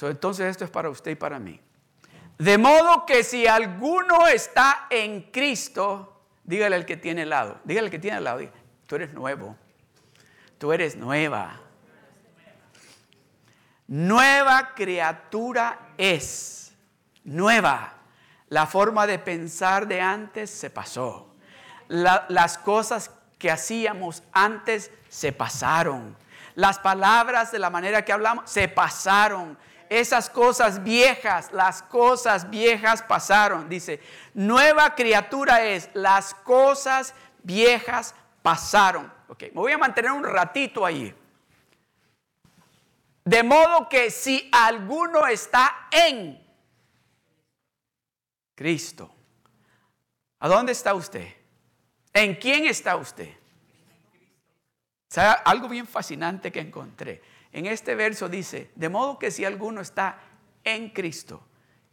entonces 0.00 0.46
esto 0.46 0.64
es 0.64 0.70
para 0.70 0.88
usted 0.88 1.10
y 1.10 1.16
para 1.16 1.38
mí. 1.38 1.60
De 2.38 2.56
modo 2.56 3.04
que 3.04 3.22
si 3.22 3.46
alguno 3.46 4.26
está 4.26 4.86
en 4.88 5.30
Cristo, 5.30 6.22
dígale 6.44 6.76
al 6.76 6.86
que 6.86 6.96
tiene 6.96 7.24
al 7.24 7.28
lado, 7.28 7.60
dígale 7.64 7.88
al 7.88 7.90
que 7.90 7.98
tiene 7.98 8.16
al 8.16 8.24
lado, 8.24 8.40
tú 8.86 8.96
eres 8.96 9.12
nuevo, 9.12 9.54
tú 10.56 10.72
eres 10.72 10.96
nueva. 10.96 11.60
Nueva 13.90 14.72
criatura 14.76 15.76
es, 15.98 16.72
nueva. 17.24 17.94
La 18.48 18.68
forma 18.68 19.04
de 19.04 19.18
pensar 19.18 19.88
de 19.88 20.00
antes 20.00 20.48
se 20.48 20.70
pasó. 20.70 21.34
las 21.88 22.56
cosas 22.56 23.10
que 23.36 23.50
hacíamos 23.50 24.22
antes 24.30 24.92
se 25.08 25.32
pasaron. 25.32 26.16
Las 26.54 26.78
palabras 26.78 27.50
de 27.50 27.58
la 27.58 27.68
manera 27.68 28.04
que 28.04 28.12
hablamos 28.12 28.48
se 28.48 28.68
pasaron. 28.68 29.58
Esas 29.88 30.30
cosas 30.30 30.84
viejas, 30.84 31.50
las 31.52 31.82
cosas 31.82 32.48
viejas 32.48 33.02
pasaron. 33.02 33.68
Dice, 33.68 34.00
nueva 34.34 34.94
criatura 34.94 35.64
es, 35.64 35.90
las 35.94 36.32
cosas 36.32 37.12
viejas 37.42 38.14
pasaron. 38.40 39.12
Ok, 39.26 39.42
me 39.52 39.60
voy 39.60 39.72
a 39.72 39.78
mantener 39.78 40.12
un 40.12 40.22
ratito 40.22 40.86
ahí. 40.86 41.12
De 43.30 43.44
modo 43.44 43.88
que 43.88 44.10
si 44.10 44.48
alguno 44.50 45.24
está 45.28 45.86
en 45.92 46.44
Cristo, 48.56 49.08
¿a 50.40 50.48
dónde 50.48 50.72
está 50.72 50.94
usted? 50.94 51.28
¿En 52.12 52.34
quién 52.34 52.66
está 52.66 52.96
usted? 52.96 53.32
¿Sabe 55.08 55.42
algo 55.44 55.68
bien 55.68 55.86
fascinante 55.86 56.50
que 56.50 56.58
encontré? 56.58 57.22
En 57.52 57.66
este 57.66 57.94
verso 57.94 58.28
dice, 58.28 58.72
de 58.74 58.88
modo 58.88 59.16
que 59.16 59.30
si 59.30 59.44
alguno 59.44 59.80
está 59.80 60.18
en 60.64 60.88
Cristo, 60.90 61.40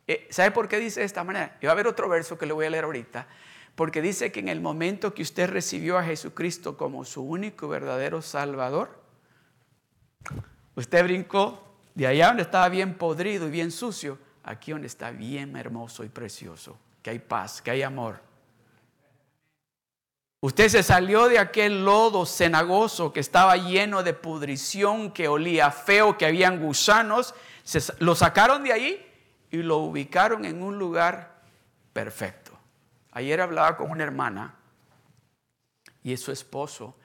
eh, 0.08 0.28
¿sabe 0.32 0.50
por 0.50 0.68
qué 0.68 0.80
dice 0.80 1.02
de 1.02 1.06
esta 1.06 1.24
manera? 1.24 1.56
Y 1.62 1.68
va 1.68 1.74
a 1.74 1.74
haber 1.74 1.86
otro 1.86 2.10
verso 2.10 2.40
que 2.40 2.48
le 2.48 2.54
voy 2.54 2.66
a 2.66 2.72
leer 2.72 2.86
ahorita, 2.86 3.28
porque 3.76 4.02
dice 4.02 4.32
que 4.32 4.40
en 4.40 4.48
el 4.48 4.60
momento 4.60 5.14
que 5.14 5.22
usted 5.22 5.48
recibió 5.52 6.00
a 6.00 6.04
Jesucristo 6.04 6.78
como 6.78 7.06
su 7.06 7.22
único 7.22 7.68
verdadero 7.68 8.24
Salvador, 8.24 9.06
usted 10.78 11.04
brincó 11.04 11.64
de 11.96 12.08
allá 12.08 12.28
donde 12.28 12.44
estaba 12.44 12.70
bien 12.70 12.94
podrido 12.94 13.48
y 13.48 13.52
bien 13.52 13.72
sucio, 13.72 14.20
aquí 14.44 14.72
donde 14.72 14.88
está 14.88 15.12
bien 15.12 15.56
hermoso 15.58 16.04
y 16.04 16.10
precioso, 16.10 16.78
que 17.02 17.10
hay 17.10 17.20
paz, 17.20 17.62
que 17.62 17.72
hay 17.72 17.82
amor. 17.82 18.22
Usted 20.40 20.70
se 20.70 20.84
salió 20.84 21.28
de 21.28 21.40
aquel 21.40 21.84
lodo 21.84 22.26
cenagoso 22.28 23.12
que 23.12 23.20
estaba 23.20 23.58
lleno 23.58 24.04
de 24.04 24.14
pudrición, 24.14 25.12
que 25.12 25.28
olía 25.28 25.72
feo, 25.72 26.16
que 26.16 26.28
habían 26.28 26.62
gusanos. 26.62 27.34
lo 27.98 28.14
sacaron 28.14 28.64
de 28.64 28.72
ahí 28.72 29.12
y 29.50 29.58
lo 29.58 29.78
ubicaron 29.78 30.46
en 30.46 30.62
un 30.62 30.78
lugar 30.78 31.42
perfecto. 31.92 32.52
Ayer 33.12 33.42
hablaba 33.42 33.76
con 33.76 33.90
una 33.90 34.04
hermana 34.04 34.54
y 36.04 36.16
su 36.18 36.32
esposo 36.32 36.96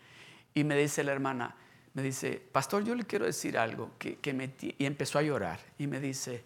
y 0.52 0.62
me 0.62 0.76
dice 0.76 1.02
la 1.02 1.12
hermana, 1.12 1.56
me 1.94 2.02
dice, 2.02 2.42
pastor, 2.52 2.84
yo 2.84 2.94
le 2.94 3.04
quiero 3.04 3.26
decir 3.26 3.58
algo, 3.58 3.90
que, 3.98 4.32
me, 4.32 4.54
y 4.60 4.86
empezó 4.86 5.18
a 5.18 5.22
llorar 5.22 5.60
y 5.78 5.86
me 5.86 6.00
dice, 6.00 6.44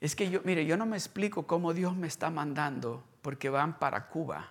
es 0.00 0.16
que 0.16 0.30
yo, 0.30 0.40
mire, 0.44 0.64
yo 0.64 0.76
no 0.76 0.86
me 0.86 0.96
explico 0.96 1.46
cómo 1.46 1.74
Dios 1.74 1.94
me 1.94 2.06
está 2.06 2.30
mandando 2.30 3.04
porque 3.20 3.50
van 3.50 3.78
para 3.78 4.08
Cuba 4.08 4.50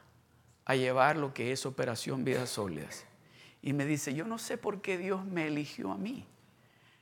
a 0.65 0.75
llevar 0.75 1.17
lo 1.17 1.33
que 1.33 1.51
es 1.51 1.65
Operación 1.65 2.23
Vidas 2.23 2.51
Sólidas. 2.51 3.05
Y 3.61 3.73
me 3.73 3.85
dice, 3.85 4.13
yo 4.13 4.25
no 4.25 4.37
sé 4.37 4.57
por 4.57 4.81
qué 4.81 4.97
Dios 4.97 5.25
me 5.25 5.47
eligió 5.47 5.91
a 5.91 5.97
mí. 5.97 6.25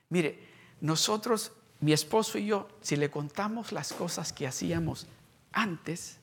Mire, 0.09 0.39
nosotros, 0.81 1.51
mi 1.79 1.93
esposo 1.93 2.37
y 2.37 2.47
yo, 2.47 2.69
si 2.81 2.95
le 2.95 3.11
contamos 3.11 3.71
las 3.71 3.93
cosas 3.93 4.33
que 4.33 4.47
hacíamos 4.47 5.07
antes, 5.51 6.19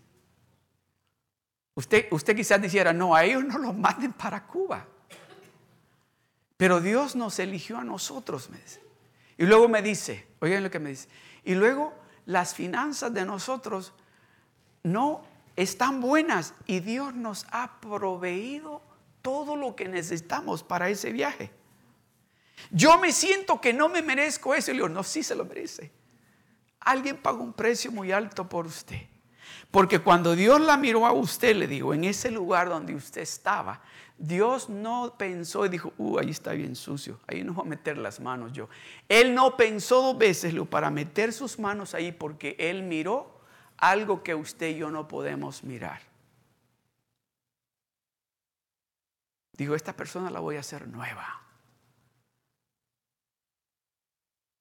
usted, 1.74 2.06
usted 2.10 2.34
quizás 2.34 2.60
dijera, 2.60 2.92
no, 2.92 3.14
a 3.14 3.24
ellos 3.24 3.44
no 3.44 3.58
los 3.58 3.76
manden 3.76 4.12
para 4.12 4.46
Cuba. 4.46 4.86
Pero 6.56 6.80
Dios 6.80 7.16
nos 7.16 7.38
eligió 7.38 7.78
a 7.78 7.84
nosotros, 7.84 8.50
me 8.50 8.58
dice. 8.58 8.82
Y 9.38 9.44
luego 9.44 9.68
me 9.68 9.82
dice, 9.82 10.26
oigan 10.40 10.62
lo 10.62 10.70
que 10.70 10.78
me 10.78 10.90
dice, 10.90 11.08
y 11.44 11.54
luego 11.54 11.92
las 12.24 12.54
finanzas 12.54 13.12
de 13.12 13.24
nosotros 13.24 13.92
no 14.82 15.22
están 15.54 16.00
buenas 16.00 16.54
y 16.66 16.80
Dios 16.80 17.14
nos 17.14 17.46
ha 17.50 17.80
proveído 17.80 18.82
todo 19.22 19.56
lo 19.56 19.74
que 19.74 19.88
necesitamos 19.88 20.62
para 20.62 20.88
ese 20.88 21.12
viaje. 21.12 21.50
Yo 22.70 22.98
me 22.98 23.12
siento 23.12 23.60
que 23.60 23.72
no 23.72 23.88
me 23.88 24.02
merezco 24.02 24.54
eso. 24.54 24.70
Y 24.70 24.74
le 24.74 24.78
digo, 24.78 24.88
no, 24.88 25.02
sí 25.02 25.22
se 25.22 25.34
lo 25.34 25.44
merece. 25.44 25.92
Alguien 26.80 27.16
pagó 27.16 27.42
un 27.42 27.52
precio 27.52 27.90
muy 27.90 28.12
alto 28.12 28.48
por 28.48 28.66
usted. 28.66 29.02
Porque 29.70 29.98
cuando 29.98 30.34
Dios 30.34 30.60
la 30.60 30.76
miró 30.76 31.06
a 31.06 31.12
usted, 31.12 31.56
le 31.56 31.66
digo, 31.66 31.92
en 31.92 32.04
ese 32.04 32.30
lugar 32.30 32.68
donde 32.68 32.94
usted 32.94 33.22
estaba, 33.22 33.82
Dios 34.18 34.70
no 34.70 35.14
pensó 35.18 35.66
y 35.66 35.68
dijo, 35.68 35.92
uh, 35.98 36.18
ahí 36.18 36.30
está 36.30 36.52
bien 36.52 36.74
sucio, 36.74 37.20
ahí 37.26 37.44
no 37.44 37.52
voy 37.52 37.66
a 37.66 37.68
meter 37.68 37.98
las 37.98 38.18
manos 38.20 38.52
yo. 38.52 38.68
Él 39.08 39.34
no 39.34 39.56
pensó 39.56 40.00
dos 40.00 40.18
veces 40.18 40.54
para 40.70 40.90
meter 40.90 41.32
sus 41.32 41.58
manos 41.58 41.94
ahí 41.94 42.12
porque 42.12 42.56
Él 42.58 42.82
miró 42.82 43.40
algo 43.76 44.22
que 44.22 44.34
usted 44.34 44.68
y 44.68 44.78
yo 44.78 44.90
no 44.90 45.06
podemos 45.06 45.62
mirar. 45.64 46.00
Digo, 49.52 49.74
esta 49.74 49.94
persona 49.94 50.30
la 50.30 50.40
voy 50.40 50.56
a 50.56 50.60
hacer 50.60 50.86
nueva. 50.88 51.42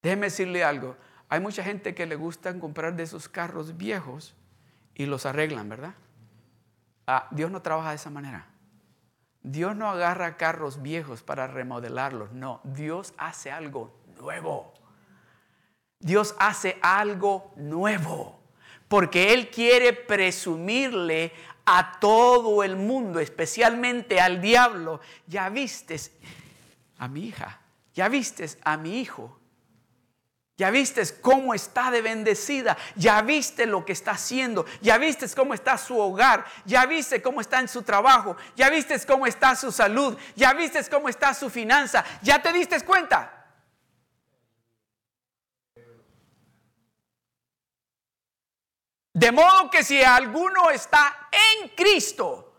Déjeme 0.02 0.28
decirle 0.28 0.64
algo. 0.64 0.96
Hay 1.30 1.40
mucha 1.40 1.64
gente 1.64 1.96
que 1.96 2.06
le 2.06 2.16
gusta 2.16 2.58
comprar 2.60 2.96
de 2.96 3.04
esos 3.04 3.28
carros 3.28 3.78
viejos 3.78 4.36
y 4.94 5.06
los 5.06 5.26
arreglan, 5.26 5.68
¿verdad? 5.68 5.96
Ah, 7.08 7.28
Dios 7.32 7.52
no 7.52 7.62
trabaja 7.62 7.90
de 7.90 7.96
esa 7.96 8.10
manera. 8.10 8.48
Dios 9.52 9.76
no 9.76 9.90
agarra 9.90 10.38
carros 10.38 10.82
viejos 10.82 11.22
para 11.22 11.48
remodelarlos. 11.48 12.32
No, 12.32 12.62
Dios 12.64 13.14
hace 13.18 13.52
algo 13.52 13.94
nuevo. 14.20 14.74
Dios 16.00 16.36
hace 16.40 16.78
algo 16.82 17.54
nuevo 17.56 18.40
porque 18.88 19.34
Él 19.34 19.50
quiere 19.50 19.94
presumirle 19.94 21.32
a 21.66 22.00
todo 22.00 22.64
el 22.64 22.76
mundo, 22.76 23.20
especialmente 23.20 24.20
al 24.20 24.42
diablo, 24.42 25.00
ya 25.26 25.50
vistes 25.50 26.12
a 26.98 27.08
mi 27.08 27.26
hija, 27.26 27.62
ya 27.94 28.08
vistes 28.08 28.60
a 28.64 28.78
mi 28.78 29.00
hijo, 29.00 29.40
ya 30.58 30.72
vistes 30.72 31.12
cómo 31.12 31.54
está 31.54 31.92
de 31.92 32.02
bendecida, 32.02 32.78
ya 32.96 33.22
viste 33.22 33.66
lo 33.66 33.84
que 33.84 33.92
está 33.92 34.12
haciendo, 34.12 34.66
ya 34.82 34.98
vistes 34.98 35.36
cómo 35.36 35.54
está 35.54 35.78
su 35.78 35.98
hogar, 36.00 36.46
ya 36.64 36.86
viste 36.86 37.22
cómo 37.22 37.42
está 37.42 37.60
en 37.60 37.68
su 37.68 37.84
trabajo, 37.84 38.38
ya 38.56 38.70
vistes 38.70 39.06
cómo 39.06 39.28
está 39.28 39.56
su 39.56 39.72
salud, 39.72 40.18
ya 40.36 40.54
vistes 40.54 40.90
cómo 40.90 41.10
está 41.10 41.34
su 41.34 41.50
finanza, 41.50 42.06
ya 42.22 42.42
te 42.42 42.54
diste 42.54 42.80
cuenta. 42.82 43.32
De 49.14 49.32
modo 49.32 49.70
que 49.70 49.84
si 49.84 50.02
alguno 50.04 50.70
está 50.72 51.30
en 51.32 51.70
Cristo, 51.70 52.54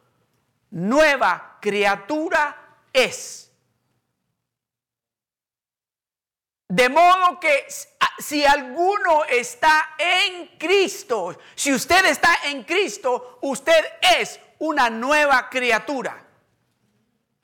nueva 0.71 1.59
criatura 1.61 2.79
es. 2.93 3.46
De 6.69 6.89
modo 6.89 7.39
que 7.39 7.67
si 8.19 8.45
alguno 8.45 9.25
está 9.29 9.95
en 9.99 10.59
Cristo, 10.59 11.39
si 11.55 11.73
usted 11.73 12.05
está 12.07 12.37
en 12.47 12.65
Cristo, 12.65 13.39
usted 13.43 13.85
es 14.19 14.41
una 14.59 14.91
nueva 14.91 15.49
criatura. 15.49 16.25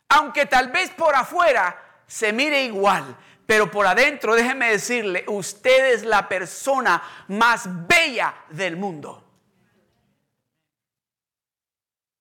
Aunque 0.08 0.46
tal 0.46 0.70
vez 0.70 0.90
por 0.90 1.14
afuera 1.14 2.02
se 2.06 2.32
mire 2.32 2.64
igual, 2.64 3.16
pero 3.46 3.70
por 3.70 3.86
adentro, 3.86 4.34
déjeme 4.34 4.70
decirle, 4.70 5.24
usted 5.28 5.92
es 5.92 6.04
la 6.04 6.28
persona 6.28 7.02
más 7.28 7.66
bella 7.86 8.34
del 8.50 8.76
mundo. 8.76 9.22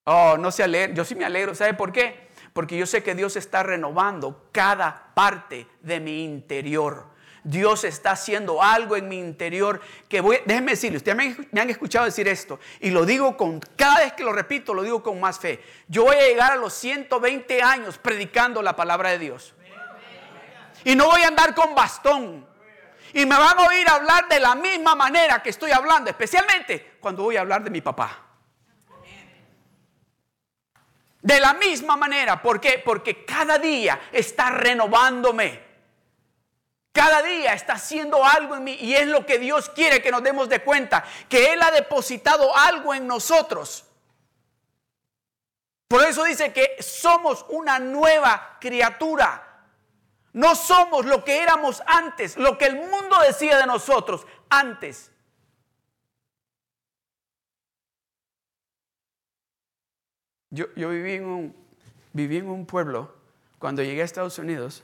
Oh, 0.05 0.35
no 0.37 0.51
se 0.51 0.63
alegra. 0.63 0.93
Yo 0.93 1.05
sí 1.05 1.15
me 1.15 1.25
alegro. 1.25 1.53
¿Sabe 1.55 1.73
por 1.73 1.91
qué? 1.91 2.30
Porque 2.53 2.77
yo 2.77 2.85
sé 2.85 3.03
que 3.03 3.15
Dios 3.15 3.35
está 3.35 3.63
renovando 3.63 4.49
cada 4.51 5.11
parte 5.13 5.67
de 5.81 5.99
mi 5.99 6.23
interior. 6.23 7.11
Dios 7.43 7.83
está 7.85 8.11
haciendo 8.11 8.61
algo 8.61 8.95
en 8.95 9.07
mi 9.07 9.17
interior 9.17 9.81
que 10.07 10.21
voy, 10.21 10.39
déjeme 10.45 10.71
decirle, 10.71 10.97
ustedes 10.97 11.17
me, 11.17 11.35
me, 11.51 11.61
han 11.61 11.71
escuchado 11.71 12.05
decir 12.05 12.27
esto 12.27 12.59
y 12.79 12.91
lo 12.91 13.03
digo 13.03 13.35
con, 13.35 13.59
cada 13.75 13.99
vez 13.99 14.13
que 14.13 14.23
lo 14.23 14.31
repito, 14.31 14.75
lo 14.75 14.83
digo 14.83 15.01
con 15.01 15.19
más 15.19 15.39
fe. 15.39 15.63
Yo 15.87 16.03
voy 16.03 16.17
a 16.17 16.27
llegar 16.27 16.51
a 16.51 16.55
los 16.55 16.73
120 16.73 17.63
años 17.63 17.97
predicando 17.97 18.61
la 18.61 18.75
palabra 18.75 19.09
de 19.09 19.19
Dios. 19.19 19.55
Y 20.83 20.95
no 20.95 21.07
voy 21.07 21.21
a 21.21 21.27
andar 21.27 21.55
con 21.55 21.73
bastón. 21.73 22.45
Y 23.13 23.25
me 23.25 23.37
van 23.37 23.59
a 23.59 23.67
oír 23.67 23.87
hablar 23.89 24.27
de 24.29 24.39
la 24.39 24.55
misma 24.55 24.95
manera 24.95 25.41
que 25.43 25.49
estoy 25.49 25.71
hablando, 25.71 26.09
especialmente 26.09 26.93
cuando 26.99 27.23
voy 27.23 27.37
a 27.37 27.41
hablar 27.41 27.63
de 27.63 27.69
mi 27.69 27.81
papá. 27.81 28.20
De 31.21 31.39
la 31.39 31.53
misma 31.53 31.95
manera, 31.95 32.41
¿por 32.41 32.59
qué? 32.59 32.81
Porque 32.83 33.23
cada 33.25 33.59
día 33.59 33.99
está 34.11 34.49
renovándome. 34.49 35.71
Cada 36.91 37.21
día 37.21 37.53
está 37.53 37.73
haciendo 37.73 38.25
algo 38.25 38.55
en 38.55 38.63
mí 38.65 38.77
y 38.81 38.95
es 38.95 39.07
lo 39.07 39.25
que 39.25 39.39
Dios 39.39 39.69
quiere 39.69 40.01
que 40.01 40.11
nos 40.11 40.23
demos 40.23 40.49
de 40.49 40.61
cuenta, 40.61 41.05
que 41.29 41.53
Él 41.53 41.61
ha 41.61 41.71
depositado 41.71 42.55
algo 42.55 42.93
en 42.93 43.07
nosotros. 43.07 43.85
Por 45.87 46.03
eso 46.03 46.23
dice 46.23 46.51
que 46.51 46.77
somos 46.81 47.45
una 47.49 47.79
nueva 47.79 48.57
criatura. 48.59 49.47
No 50.33 50.55
somos 50.55 51.05
lo 51.05 51.23
que 51.23 51.41
éramos 51.41 51.83
antes, 51.85 52.37
lo 52.37 52.57
que 52.57 52.65
el 52.65 52.77
mundo 52.77 53.17
decía 53.25 53.57
de 53.57 53.65
nosotros 53.65 54.25
antes. 54.49 55.11
Yo, 60.51 60.67
viví, 60.75 61.13
en 61.13 61.25
un, 61.25 61.55
en 62.13 62.49
un 62.49 62.65
pueblo 62.65 63.15
cuando 63.57 63.81
llegué 63.81 64.01
a 64.01 64.05
Estados 64.05 64.37
Unidos. 64.37 64.83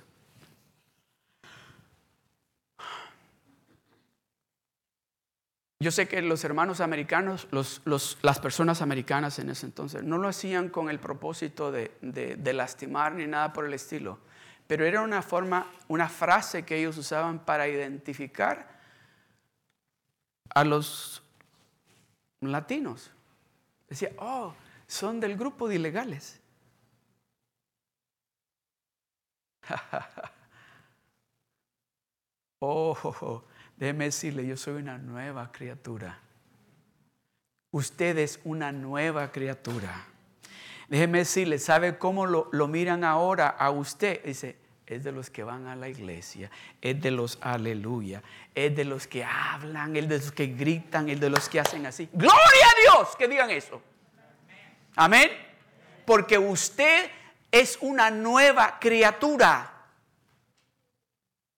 Yo 5.79 5.91
sé 5.91 6.07
que 6.07 6.21
los 6.23 6.43
hermanos 6.43 6.81
americanos, 6.81 7.47
las 7.51 8.39
personas 8.39 8.81
americanas 8.81 9.37
en 9.37 9.51
ese 9.51 9.67
entonces, 9.67 10.03
no 10.03 10.17
lo 10.17 10.27
hacían 10.27 10.69
con 10.69 10.89
el 10.89 10.99
propósito 10.99 11.71
de 11.71 12.53
lastimar 12.53 13.13
ni 13.13 13.27
nada 13.27 13.53
por 13.53 13.65
el 13.65 13.73
estilo 13.73 14.19
pero 14.67 14.85
era 14.85 15.01
una 15.01 15.21
forma, 15.21 15.71
una 15.87 16.09
frase 16.09 16.63
que 16.63 16.77
ellos 16.77 16.97
usaban 16.97 17.39
para 17.39 17.67
identificar 17.67 18.77
a 20.53 20.63
los 20.65 21.23
latinos. 22.41 23.09
Decía, 23.87 24.11
oh, 24.17 24.53
son 24.87 25.19
del 25.19 25.35
grupo 25.37 25.67
de 25.67 25.75
ilegales. 25.75 26.39
oh, 32.59 33.43
déjeme 33.75 34.05
decirle, 34.05 34.47
yo 34.47 34.55
soy 34.55 34.75
una 34.75 34.97
nueva 34.97 35.51
criatura. 35.51 36.19
Usted 37.71 38.17
es 38.17 38.39
una 38.45 38.71
nueva 38.71 39.31
criatura. 39.31 40.05
Déjeme 40.87 41.19
decirle, 41.19 41.59
¿sabe 41.59 41.97
cómo 41.97 42.25
lo, 42.25 42.67
miran 42.67 43.03
ahora 43.03 43.49
a 43.49 43.71
usted? 43.71 44.23
Dice, 44.23 44.55
es 44.85 45.03
de 45.03 45.11
los 45.11 45.29
que 45.29 45.43
van 45.43 45.67
a 45.67 45.75
la 45.75 45.89
iglesia, 45.89 46.49
es 46.79 47.01
de 47.01 47.11
los 47.11 47.37
aleluya, 47.41 48.23
es 48.55 48.73
de 48.73 48.85
los 48.85 49.05
que 49.05 49.25
hablan, 49.25 49.97
es 49.97 50.07
de 50.07 50.17
los 50.17 50.31
que 50.31 50.47
gritan, 50.47 51.09
es 51.09 51.19
de 51.19 51.29
los 51.29 51.49
que 51.49 51.59
hacen 51.59 51.85
así. 51.85 52.07
Gloria 52.13 52.37
a 52.37 52.81
Dios 52.81 53.15
que 53.17 53.27
digan 53.27 53.49
eso. 53.49 53.81
Amén. 54.97 55.29
Porque 56.05 56.37
usted 56.37 57.09
es 57.51 57.77
una 57.81 58.11
nueva 58.11 58.79
criatura. 58.79 59.73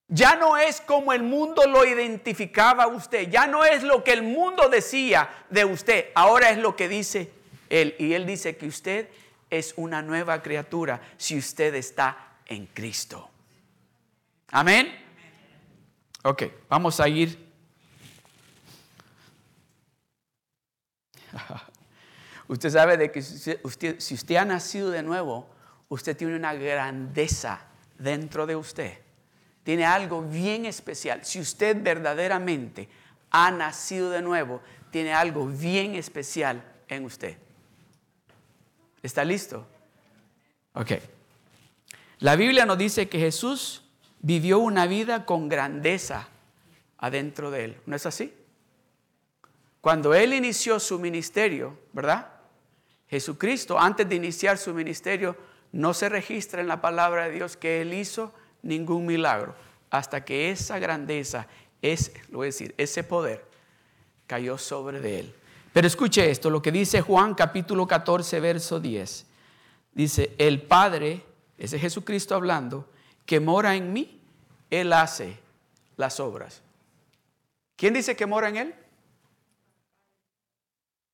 Ya 0.07 0.35
no 0.35 0.57
es 0.57 0.81
como 0.81 1.13
el 1.13 1.23
mundo 1.23 1.65
lo 1.67 1.85
identificaba 1.85 2.83
a 2.83 2.87
usted, 2.87 3.29
ya 3.29 3.47
no 3.47 3.63
es 3.63 3.83
lo 3.83 4.03
que 4.03 4.11
el 4.11 4.23
mundo 4.23 4.67
decía 4.67 5.29
de 5.51 5.65
usted, 5.65 6.07
ahora 6.15 6.49
es 6.49 6.57
lo 6.57 6.75
que 6.75 6.89
dice 6.89 7.31
él. 7.69 7.95
Y 7.99 8.13
él 8.13 8.25
dice 8.25 8.57
que 8.57 8.67
usted 8.67 9.07
es 9.49 9.73
una 9.77 10.01
nueva 10.01 10.41
criatura 10.41 10.99
si 11.17 11.37
usted 11.37 11.75
está 11.75 12.37
en 12.47 12.65
Cristo. 12.65 13.29
Amén. 14.49 14.91
Ok, 16.23 16.43
vamos 16.67 16.99
a 16.99 17.07
ir. 17.07 17.47
Usted 22.49 22.71
sabe 22.71 22.97
de 22.97 23.11
que 23.11 23.21
si 23.21 24.13
usted 24.15 24.35
ha 24.35 24.43
nacido 24.43 24.89
de 24.89 25.03
nuevo, 25.03 25.47
usted 25.87 26.17
tiene 26.17 26.35
una 26.35 26.55
grandeza 26.55 27.61
dentro 27.99 28.47
de 28.47 28.55
usted. 28.55 28.97
Tiene 29.63 29.85
algo 29.85 30.23
bien 30.23 30.65
especial. 30.65 31.23
Si 31.23 31.39
usted 31.39 31.77
verdaderamente 31.79 32.89
ha 33.29 33.51
nacido 33.51 34.09
de 34.09 34.23
nuevo, 34.23 34.63
tiene 34.89 35.13
algo 35.13 35.45
bien 35.45 35.93
especial 35.93 36.63
en 36.87 37.05
usted. 37.05 37.37
¿Está 39.03 39.23
listo? 39.23 39.67
Ok. 40.73 40.93
La 42.17 42.35
Biblia 42.35 42.65
nos 42.65 42.79
dice 42.79 43.07
que 43.09 43.19
Jesús 43.19 43.83
vivió 44.21 44.57
una 44.57 44.87
vida 44.87 45.23
con 45.27 45.49
grandeza 45.49 46.29
adentro 46.97 47.51
de 47.51 47.65
él. 47.65 47.77
¿No 47.85 47.95
es 47.95 48.07
así? 48.07 48.33
Cuando 49.81 50.15
él 50.15 50.33
inició 50.33 50.79
su 50.79 50.97
ministerio, 50.97 51.77
¿verdad? 51.93 52.38
Jesucristo, 53.09 53.79
antes 53.79 54.07
de 54.07 54.15
iniciar 54.15 54.57
su 54.57 54.73
ministerio, 54.73 55.35
no 55.71 55.93
se 55.93 56.09
registra 56.09 56.61
en 56.61 56.67
la 56.67 56.81
palabra 56.81 57.25
de 57.25 57.31
Dios 57.31 57.57
que 57.57 57.81
él 57.81 57.93
hizo 57.93 58.33
ningún 58.61 59.05
milagro, 59.05 59.55
hasta 59.89 60.23
que 60.23 60.51
esa 60.51 60.79
grandeza, 60.79 61.47
es, 61.81 62.11
lo 62.29 62.39
voy 62.39 62.45
a 62.45 62.47
decir, 62.47 62.75
ese 62.77 63.03
poder 63.03 63.45
cayó 64.27 64.57
sobre 64.57 64.99
de 64.99 65.19
él. 65.21 65.33
Pero 65.73 65.87
escuche 65.87 66.29
esto, 66.29 66.49
lo 66.49 66.61
que 66.61 66.71
dice 66.71 67.01
Juan 67.01 67.35
capítulo 67.35 67.87
14, 67.87 68.39
verso 68.39 68.79
10. 68.79 69.25
Dice, 69.93 70.35
el 70.37 70.61
Padre, 70.61 71.23
ese 71.57 71.79
Jesucristo 71.79 72.35
hablando, 72.35 72.87
que 73.25 73.39
mora 73.39 73.75
en 73.75 73.93
mí, 73.93 74.19
Él 74.69 74.93
hace 74.93 75.37
las 75.97 76.19
obras. 76.19 76.61
¿Quién 77.75 77.93
dice 77.93 78.15
que 78.15 78.25
mora 78.25 78.49
en 78.49 78.57
Él? 78.57 78.75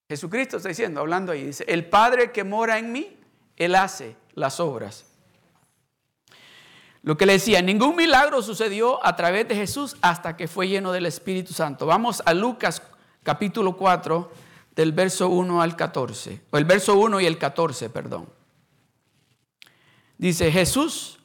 Jesucristo 0.08 0.58
está 0.58 0.70
diciendo, 0.70 1.02
hablando 1.02 1.32
ahí, 1.32 1.44
dice, 1.44 1.66
el 1.68 1.86
Padre 1.86 2.32
que 2.32 2.44
mora 2.44 2.78
en 2.78 2.92
mí, 2.92 3.18
Él 3.58 3.76
hace 3.76 4.16
las 4.34 4.60
obras. 4.60 5.06
Lo 7.02 7.18
que 7.18 7.26
le 7.26 7.34
decía, 7.34 7.62
ningún 7.62 7.96
milagro 7.96 8.42
sucedió 8.42 9.04
a 9.06 9.16
través 9.16 9.48
de 9.48 9.56
Jesús 9.56 9.96
hasta 10.02 10.36
que 10.36 10.48
fue 10.48 10.68
lleno 10.68 10.92
del 10.92 11.06
Espíritu 11.06 11.54
Santo. 11.54 11.86
Vamos 11.86 12.22
a 12.26 12.34
Lucas 12.34 12.82
capítulo 13.24 13.76
4, 13.78 14.32
del 14.76 14.92
verso 14.92 15.30
1 15.30 15.62
al 15.62 15.76
14, 15.76 16.42
o 16.52 16.58
el 16.58 16.66
verso 16.66 16.98
1 16.98 17.22
y 17.22 17.26
el 17.26 17.38
14, 17.38 17.90
perdón. 17.90 18.28
Dice, 20.18 20.52
Jesús, 20.52 21.20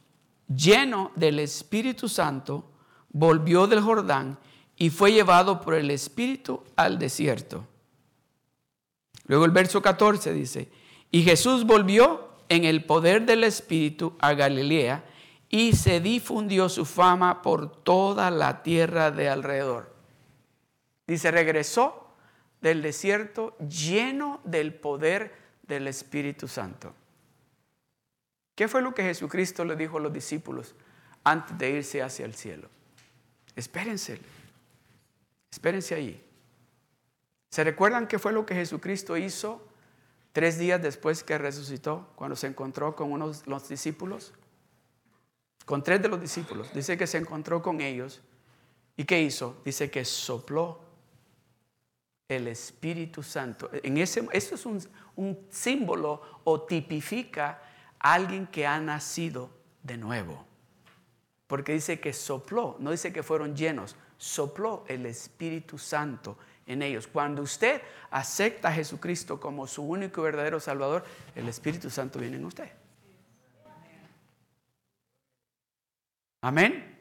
lleno 0.49 1.13
del 1.17 1.39
Espíritu 1.41 2.09
Santo, 2.09 2.71
volvió 3.11 3.67
del 3.67 3.81
Jordán 3.81 4.39
y 4.77 4.91
fue 4.91 5.13
llevado 5.13 5.61
por 5.61 5.75
el 5.75 5.91
Espíritu 5.91 6.63
al 6.77 6.99
desierto. 6.99 7.67
Luego 9.31 9.45
el 9.45 9.53
verso 9.53 9.81
14 9.81 10.33
dice, 10.33 10.69
y 11.13 11.23
Jesús 11.23 11.65
volvió 11.65 12.31
en 12.49 12.65
el 12.65 12.85
poder 12.85 13.27
del 13.27 13.45
Espíritu 13.45 14.17
a 14.19 14.35
Galilea 14.35 15.05
y 15.49 15.75
se 15.75 16.01
difundió 16.01 16.69
su 16.69 16.85
fama 16.85 17.41
por 17.41 17.71
toda 17.85 18.33
la 18.33 18.65
tierra 18.65 19.13
de 19.13 19.29
alrededor. 19.29 19.95
Dice, 21.07 21.31
regresó 21.31 22.09
del 22.61 22.83
desierto 22.83 23.57
lleno 23.59 24.41
del 24.43 24.75
poder 24.75 25.33
del 25.63 25.87
Espíritu 25.87 26.49
Santo. 26.49 26.93
¿Qué 28.57 28.67
fue 28.67 28.83
lo 28.83 28.97
que 28.97 29.05
Jesucristo 29.05 29.65
le 29.65 29.77
dijo 29.77 29.99
a 29.99 30.01
los 30.01 30.13
discípulos 30.13 30.75
antes 31.23 31.57
de 31.57 31.71
irse 31.71 32.03
hacia 32.03 32.25
el 32.25 32.35
cielo? 32.35 32.69
Espérense, 33.55 34.19
espérense 35.53 35.95
ahí. 35.95 36.30
¿Se 37.51 37.65
recuerdan 37.65 38.07
qué 38.07 38.19
fue 38.19 38.33
lo 38.33 38.47
que 38.47 38.55
Jesucristo 38.55 39.17
hizo 39.17 39.61
tres 40.33 40.57
días 40.57 40.81
después 40.81 41.25
que 41.25 41.37
resucitó, 41.37 42.09
cuando 42.15 42.37
se 42.37 42.47
encontró 42.47 42.95
con 42.95 43.11
unos 43.11 43.47
los 43.49 43.69
discípulos? 43.69 44.33
Con 45.67 45.83
tres 45.83 46.01
de 46.01 46.09
los 46.09 46.21
discípulos. 46.21 46.73
Dice 46.73 46.97
que 46.97 47.09
se 47.09 47.19
encontró 47.19 47.61
con 47.61 47.81
ellos. 47.81 48.23
¿Y 48.97 49.05
qué 49.05 49.21
hizo? 49.21 49.61
Dice 49.65 49.91
que 49.91 50.05
sopló 50.05 50.81
el 52.29 52.47
Espíritu 52.47 53.25
Santo. 53.25 53.69
En 53.83 53.97
ese, 53.99 54.27
eso 54.33 54.55
es 54.55 54.65
un, 54.65 54.81
un 55.17 55.47
símbolo 55.51 56.23
o 56.45 56.63
tipifica 56.63 57.61
a 57.99 58.15
alguien 58.15 58.47
que 58.47 58.65
ha 58.65 58.79
nacido 58.81 59.51
de 59.83 59.97
nuevo. 59.97 60.47
Porque 61.49 61.73
dice 61.73 61.99
que 61.99 62.13
sopló, 62.13 62.77
no 62.79 62.93
dice 62.93 63.13
que 63.13 63.25
fueron 63.25 63.57
llenos, 63.57 63.97
sopló 64.19 64.85
el 64.87 65.07
Espíritu 65.07 65.79
Santo 65.79 66.39
en 66.71 66.83
ellos. 66.83 67.07
Cuando 67.07 67.43
usted 67.43 67.83
acepta 68.11 68.69
a 68.69 68.73
Jesucristo 68.73 69.41
como 69.41 69.67
su 69.67 69.83
único 69.83 70.21
y 70.21 70.25
verdadero 70.25 70.61
Salvador, 70.61 71.05
el 71.35 71.49
Espíritu 71.49 71.91
Santo 71.91 72.19
viene 72.19 72.37
en 72.37 72.45
usted. 72.45 72.71
Amén. 76.43 76.99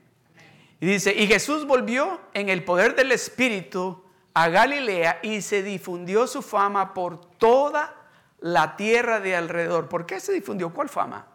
Y 0.82 0.86
dice, 0.86 1.14
y 1.14 1.28
Jesús 1.28 1.66
volvió 1.66 2.20
en 2.34 2.50
el 2.50 2.64
poder 2.64 2.96
del 2.96 3.12
Espíritu 3.12 4.04
a 4.34 4.50
Galilea 4.50 5.20
y 5.22 5.42
se 5.42 5.62
difundió 5.62 6.26
su 6.26 6.42
fama 6.42 6.94
por 6.94 7.20
toda 7.38 7.96
la 8.40 8.76
tierra 8.76 9.20
de 9.20 9.36
alrededor. 9.36 9.88
¿Por 9.88 10.06
qué 10.06 10.20
se 10.20 10.34
difundió? 10.34 10.74
¿Cuál 10.74 10.90
fama? 10.90 11.28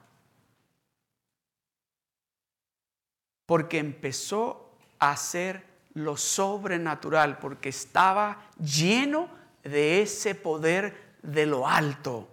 Porque 3.47 3.79
empezó 3.79 4.77
a 4.99 5.12
hacer 5.12 5.74
lo 5.95 6.17
sobrenatural, 6.17 7.39
porque 7.39 7.69
estaba 7.69 8.43
lleno 8.59 9.29
de 9.63 10.03
ese 10.03 10.35
poder 10.35 11.17
de 11.23 11.47
lo 11.47 11.67
alto, 11.67 12.29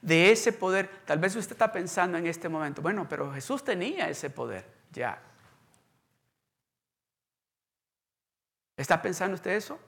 de 0.00 0.32
ese 0.32 0.52
poder. 0.52 0.88
Tal 1.04 1.18
vez 1.18 1.36
usted 1.36 1.52
está 1.52 1.70
pensando 1.70 2.18
en 2.18 2.26
este 2.26 2.48
momento, 2.48 2.82
bueno, 2.82 3.06
pero 3.08 3.32
Jesús 3.32 3.62
tenía 3.62 4.08
ese 4.08 4.30
poder, 4.30 4.66
ya. 4.90 5.20
¿Está 8.76 9.00
pensando 9.00 9.34
usted 9.34 9.52
eso? 9.52 9.78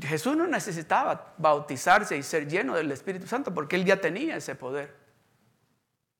Jesús 0.00 0.36
no 0.36 0.46
necesitaba 0.46 1.34
bautizarse 1.38 2.16
y 2.16 2.22
ser 2.22 2.46
lleno 2.46 2.74
del 2.74 2.92
Espíritu 2.92 3.26
Santo 3.26 3.54
porque 3.54 3.76
él 3.76 3.84
ya 3.84 3.98
tenía 4.00 4.36
ese 4.36 4.54
poder. 4.54 4.94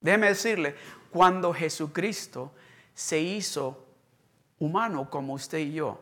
Déjeme 0.01 0.29
decirle, 0.29 0.75
cuando 1.11 1.53
Jesucristo 1.53 2.55
se 2.95 3.19
hizo 3.19 3.86
humano 4.59 5.11
como 5.11 5.35
usted 5.35 5.59
y 5.59 5.73
yo, 5.73 6.01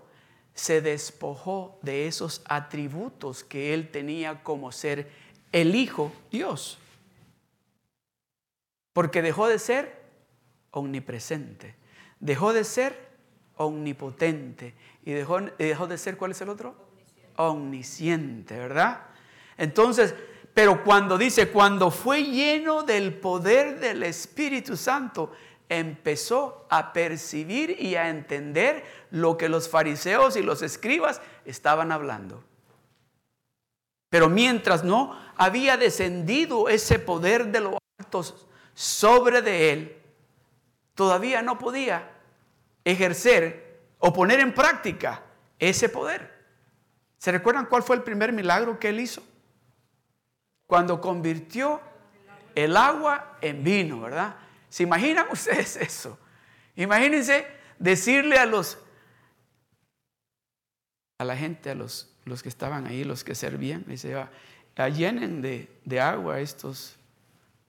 se 0.55 0.81
despojó 0.81 1.79
de 1.83 2.07
esos 2.07 2.43
atributos 2.47 3.43
que 3.43 3.75
él 3.75 3.91
tenía 3.91 4.43
como 4.43 4.71
ser 4.71 5.11
el 5.53 5.75
Hijo 5.75 6.13
Dios. 6.31 6.79
Porque 8.93 9.23
dejó 9.23 9.49
de 9.49 9.59
ser 9.59 10.05
omnipresente, 10.71 11.75
dejó 12.21 12.53
de 12.53 12.65
ser 12.65 13.15
omnipotente 13.57 14.75
y 15.05 15.13
dejó, 15.13 15.41
dejó 15.59 15.87
de 15.87 15.99
ser, 15.99 16.17
¿cuál 16.17 16.31
es 16.31 16.41
el 16.41 16.49
otro? 16.49 16.77
Omnisciente, 17.37 18.57
¿verdad? 18.57 19.03
Entonces, 19.57 20.15
pero 20.55 20.85
cuando 20.85 21.19
dice, 21.19 21.51
cuando 21.51 21.91
fue 21.91 22.23
lleno 22.23 22.85
del 22.85 23.15
poder 23.15 23.81
del 23.81 24.05
Espíritu 24.05 24.77
Santo, 24.77 25.33
empezó 25.79 26.67
a 26.71 26.93
percibir 26.93 27.77
y 27.81 27.97
a 27.97 28.09
entender 28.09 28.85
lo 29.11 29.37
que 29.37 29.49
los 29.49 29.69
fariseos 29.69 30.37
y 30.37 30.43
los 30.43 30.63
escribas 30.63 31.21
estaban 31.45 31.93
hablando. 31.93 32.43
Pero 34.09 34.29
mientras 34.29 34.85
no 34.85 35.19
había 35.37 35.77
descendido 35.77 36.69
ese 36.69 36.99
poder 36.99 37.47
de 37.47 37.61
los 37.61 37.75
altos 37.99 38.47
sobre 38.75 39.43
de 39.43 39.73
él, 39.73 40.03
todavía 40.95 41.43
no 41.43 41.59
podía 41.59 42.11
ejercer 42.85 43.81
o 43.99 44.13
poner 44.13 44.41
en 44.41 44.55
práctica 44.55 45.23
ese 45.59 45.89
poder. 45.89 46.33
¿Se 47.19 47.33
recuerdan 47.33 47.67
cuál 47.67 47.83
fue 47.83 47.97
el 47.97 48.03
primer 48.03 48.33
milagro 48.33 48.79
que 48.79 48.91
él 48.91 49.01
hizo? 49.01 49.23
Cuando 50.67 51.01
convirtió 51.01 51.81
el 52.55 52.77
agua 52.77 53.37
en 53.41 53.65
vino, 53.65 54.01
¿verdad? 54.01 54.37
¿Se 54.75 54.83
imaginan 54.83 55.29
ustedes 55.31 55.77
eso? 55.77 56.19
Imagínense 56.75 57.47
decirle 57.79 58.39
a 58.39 58.45
los 58.45 58.77
a 61.17 61.25
la 61.25 61.37
gente, 61.37 61.71
a 61.71 61.77
los, 61.77 62.13
los 62.25 62.43
que 62.43 62.49
estaban 62.49 62.85
ahí, 62.89 63.05
los 63.05 63.23
que 63.23 63.37
servían, 63.37 63.85
dice, 63.87 64.17
ah, 64.17 64.89
llenen 64.89 65.43
de, 65.43 65.71
de 65.85 66.01
agua 66.01 66.41
estos 66.41 66.97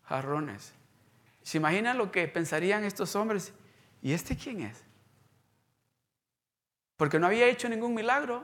jarrones. 0.06 0.74
¿Se 1.44 1.60
imaginan 1.60 2.00
lo 2.00 2.12
que 2.12 2.28
pensarían 2.28 2.84
estos 2.84 3.15
hombres? 3.15 3.54
¿Y 4.02 4.13
este 4.13 4.36
quién 4.36 4.62
es? 4.62 4.84
Porque 6.98 7.20
no 7.20 7.28
había 7.28 7.46
hecho 7.46 7.70
ningún 7.70 7.94
milagro. 7.94 8.44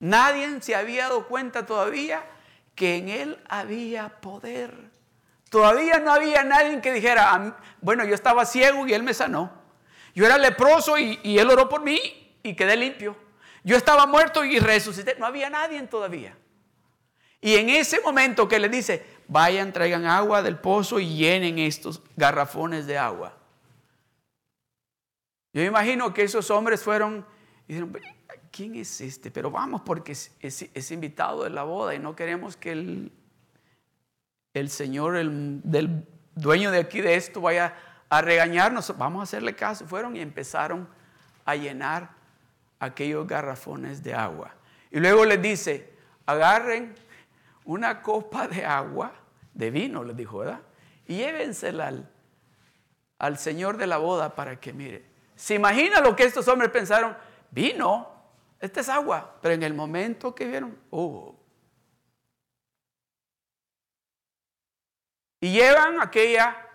Nadie 0.00 0.60
se 0.62 0.74
había 0.74 1.04
dado 1.04 1.28
cuenta 1.28 1.64
todavía 1.64 2.28
que 2.74 2.96
en 2.96 3.08
él 3.08 3.44
había 3.48 4.20
poder. 4.20 4.97
Todavía 5.50 5.98
no 5.98 6.12
había 6.12 6.44
nadie 6.44 6.80
que 6.80 6.92
dijera, 6.92 7.56
bueno, 7.80 8.04
yo 8.04 8.14
estaba 8.14 8.44
ciego 8.44 8.86
y 8.86 8.92
él 8.92 9.02
me 9.02 9.14
sanó. 9.14 9.50
Yo 10.14 10.26
era 10.26 10.36
leproso 10.36 10.98
y, 10.98 11.38
él 11.38 11.48
oró 11.50 11.68
por 11.68 11.82
mí 11.82 12.00
y 12.42 12.54
quedé 12.54 12.76
limpio. 12.76 13.16
Yo 13.64 13.76
estaba 13.76 14.06
muerto 14.06 14.44
y 14.44 14.58
resucité. 14.58 15.16
No 15.18 15.26
había 15.26 15.48
nadie 15.48 15.80
todavía. 15.82 16.36
Y 17.40 17.54
en 17.54 17.70
ese 17.70 18.00
momento 18.00 18.48
que 18.48 18.58
le 18.58 18.68
dice, 18.68 19.06
vayan, 19.28 19.72
traigan 19.72 20.06
agua 20.06 20.42
del 20.42 20.58
pozo 20.58 20.98
y 20.98 21.16
llenen 21.16 21.58
estos 21.58 22.02
garrafones 22.16 22.86
de 22.86 22.98
agua. 22.98 23.36
Yo 25.52 25.62
imagino 25.62 26.12
que 26.12 26.24
esos 26.24 26.50
hombres 26.50 26.82
fueron 26.82 27.24
y 27.66 27.74
dijeron, 27.74 27.96
¿quién 28.50 28.74
es 28.74 29.00
este? 29.00 29.30
Pero 29.30 29.50
vamos 29.50 29.82
porque 29.82 30.12
es, 30.12 30.32
es 30.40 30.90
invitado 30.90 31.44
de 31.44 31.50
la 31.50 31.62
boda 31.62 31.94
y 31.94 31.98
no 31.98 32.14
queremos 32.14 32.56
que 32.56 32.72
él 32.72 33.12
el 34.54 34.70
Señor, 34.70 35.16
el 35.16 35.60
del 35.62 36.06
dueño 36.34 36.70
de 36.70 36.78
aquí 36.78 37.00
de 37.00 37.14
esto, 37.14 37.40
vaya 37.40 37.74
a 38.08 38.22
regañarnos. 38.22 38.96
Vamos 38.96 39.20
a 39.20 39.22
hacerle 39.24 39.54
caso. 39.54 39.86
Fueron 39.86 40.16
y 40.16 40.20
empezaron 40.20 40.88
a 41.44 41.54
llenar 41.56 42.10
aquellos 42.80 43.26
garrafones 43.26 44.02
de 44.02 44.14
agua. 44.14 44.54
Y 44.90 45.00
luego 45.00 45.24
les 45.24 45.40
dice, 45.40 45.92
agarren 46.26 46.94
una 47.64 48.02
copa 48.02 48.48
de 48.48 48.64
agua, 48.64 49.12
de 49.52 49.70
vino, 49.70 50.04
les 50.04 50.16
dijo, 50.16 50.38
¿verdad? 50.38 50.60
Y 51.06 51.16
llévensela 51.16 51.88
al, 51.88 52.10
al 53.18 53.38
Señor 53.38 53.76
de 53.76 53.86
la 53.86 53.98
boda 53.98 54.34
para 54.34 54.58
que 54.60 54.72
mire. 54.72 55.04
¿Se 55.34 55.54
imagina 55.54 56.00
lo 56.00 56.16
que 56.16 56.24
estos 56.24 56.48
hombres 56.48 56.70
pensaron? 56.70 57.16
Vino, 57.50 58.08
esta 58.60 58.80
es 58.80 58.88
agua. 58.88 59.36
Pero 59.40 59.54
en 59.54 59.62
el 59.62 59.74
momento 59.74 60.34
que 60.34 60.46
vieron, 60.46 60.78
oh, 60.90 61.37
Y 65.40 65.52
llevan 65.52 66.00
aquella 66.00 66.68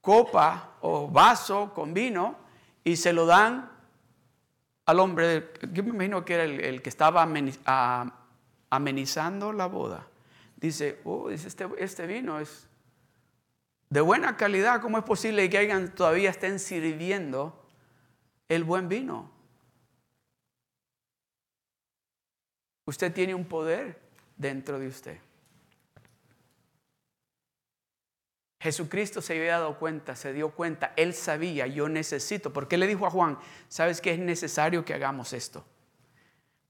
copa 0.00 0.76
o 0.80 1.08
vaso 1.08 1.72
con 1.74 1.94
vino 1.94 2.36
y 2.84 2.96
se 2.96 3.12
lo 3.12 3.24
dan 3.24 3.70
al 4.84 4.98
hombre, 4.98 5.52
yo 5.72 5.84
me 5.84 5.90
imagino 5.90 6.24
que 6.24 6.34
era 6.34 6.44
el, 6.44 6.82
que 6.82 6.88
estaba 6.88 7.22
amenizando 8.68 9.52
la 9.52 9.66
boda. 9.66 10.06
Dice, 10.56 11.00
oh, 11.04 11.30
este, 11.30 11.68
este, 11.78 12.06
vino 12.06 12.40
es 12.40 12.68
de 13.90 14.00
buena 14.00 14.36
calidad, 14.36 14.80
¿cómo 14.80 14.98
es 14.98 15.04
posible 15.04 15.48
que 15.48 15.58
hayan, 15.58 15.94
todavía 15.94 16.30
estén 16.30 16.58
sirviendo 16.58 17.64
el 18.48 18.64
buen 18.64 18.88
vino? 18.88 19.30
Usted 22.84 23.12
tiene 23.12 23.34
un 23.34 23.44
poder 23.44 24.00
dentro 24.36 24.78
de 24.78 24.88
usted. 24.88 25.18
Jesucristo 28.62 29.20
se 29.20 29.36
había 29.36 29.54
dado 29.54 29.76
cuenta, 29.76 30.14
se 30.14 30.32
dio 30.32 30.50
cuenta, 30.50 30.92
él 30.94 31.14
sabía, 31.14 31.66
yo 31.66 31.88
necesito, 31.88 32.52
porque 32.52 32.78
le 32.78 32.86
dijo 32.86 33.04
a 33.04 33.10
Juan, 33.10 33.36
¿sabes 33.68 34.00
que 34.00 34.12
es 34.12 34.20
necesario 34.20 34.84
que 34.84 34.94
hagamos 34.94 35.32
esto? 35.32 35.64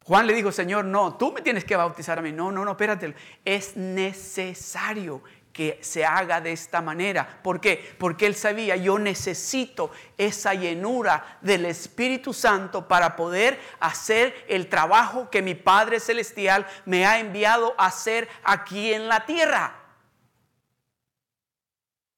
Juan 0.03 0.27
le 0.27 0.33
dijo, 0.33 0.51
Señor, 0.51 0.87
no, 0.87 1.19
tú 1.19 1.33
me 1.33 1.43
tienes 1.43 1.67
que 1.67 1.77
bautizar 1.77 2.19
a 2.19 2.23
mí. 2.23 2.33
No, 2.33 2.51
no, 2.51 2.65
no, 2.65 2.71
espérate, 2.71 3.15
es 3.45 3.77
necesario 3.77 5.23
que 5.53 5.79
se 5.83 6.03
haga 6.03 6.41
de 6.41 6.53
esta 6.53 6.81
manera. 6.81 7.41
¿Por 7.43 7.61
qué? 7.61 7.95
Porque 7.99 8.25
él 8.25 8.37
sabía, 8.37 8.75
yo 8.77 8.99
necesito 8.99 9.91
esa 10.17 10.55
llenura 10.55 11.39
del 11.43 11.67
Espíritu 11.67 12.33
Santo 12.33 12.89
para 12.89 13.17
poder 13.17 13.61
hacer 13.81 14.47
el 14.49 14.71
trabajo 14.71 15.29
que 15.29 15.43
mi 15.43 15.55
Padre 15.55 16.01
Celestial 16.01 16.67
me 16.87 17.05
ha 17.05 17.21
enviado 17.21 17.75
a 17.77 17.89
hacer 17.89 18.31
aquí 18.45 18.95
en 18.95 19.09
la 19.09 19.27
tierra. 19.27 19.82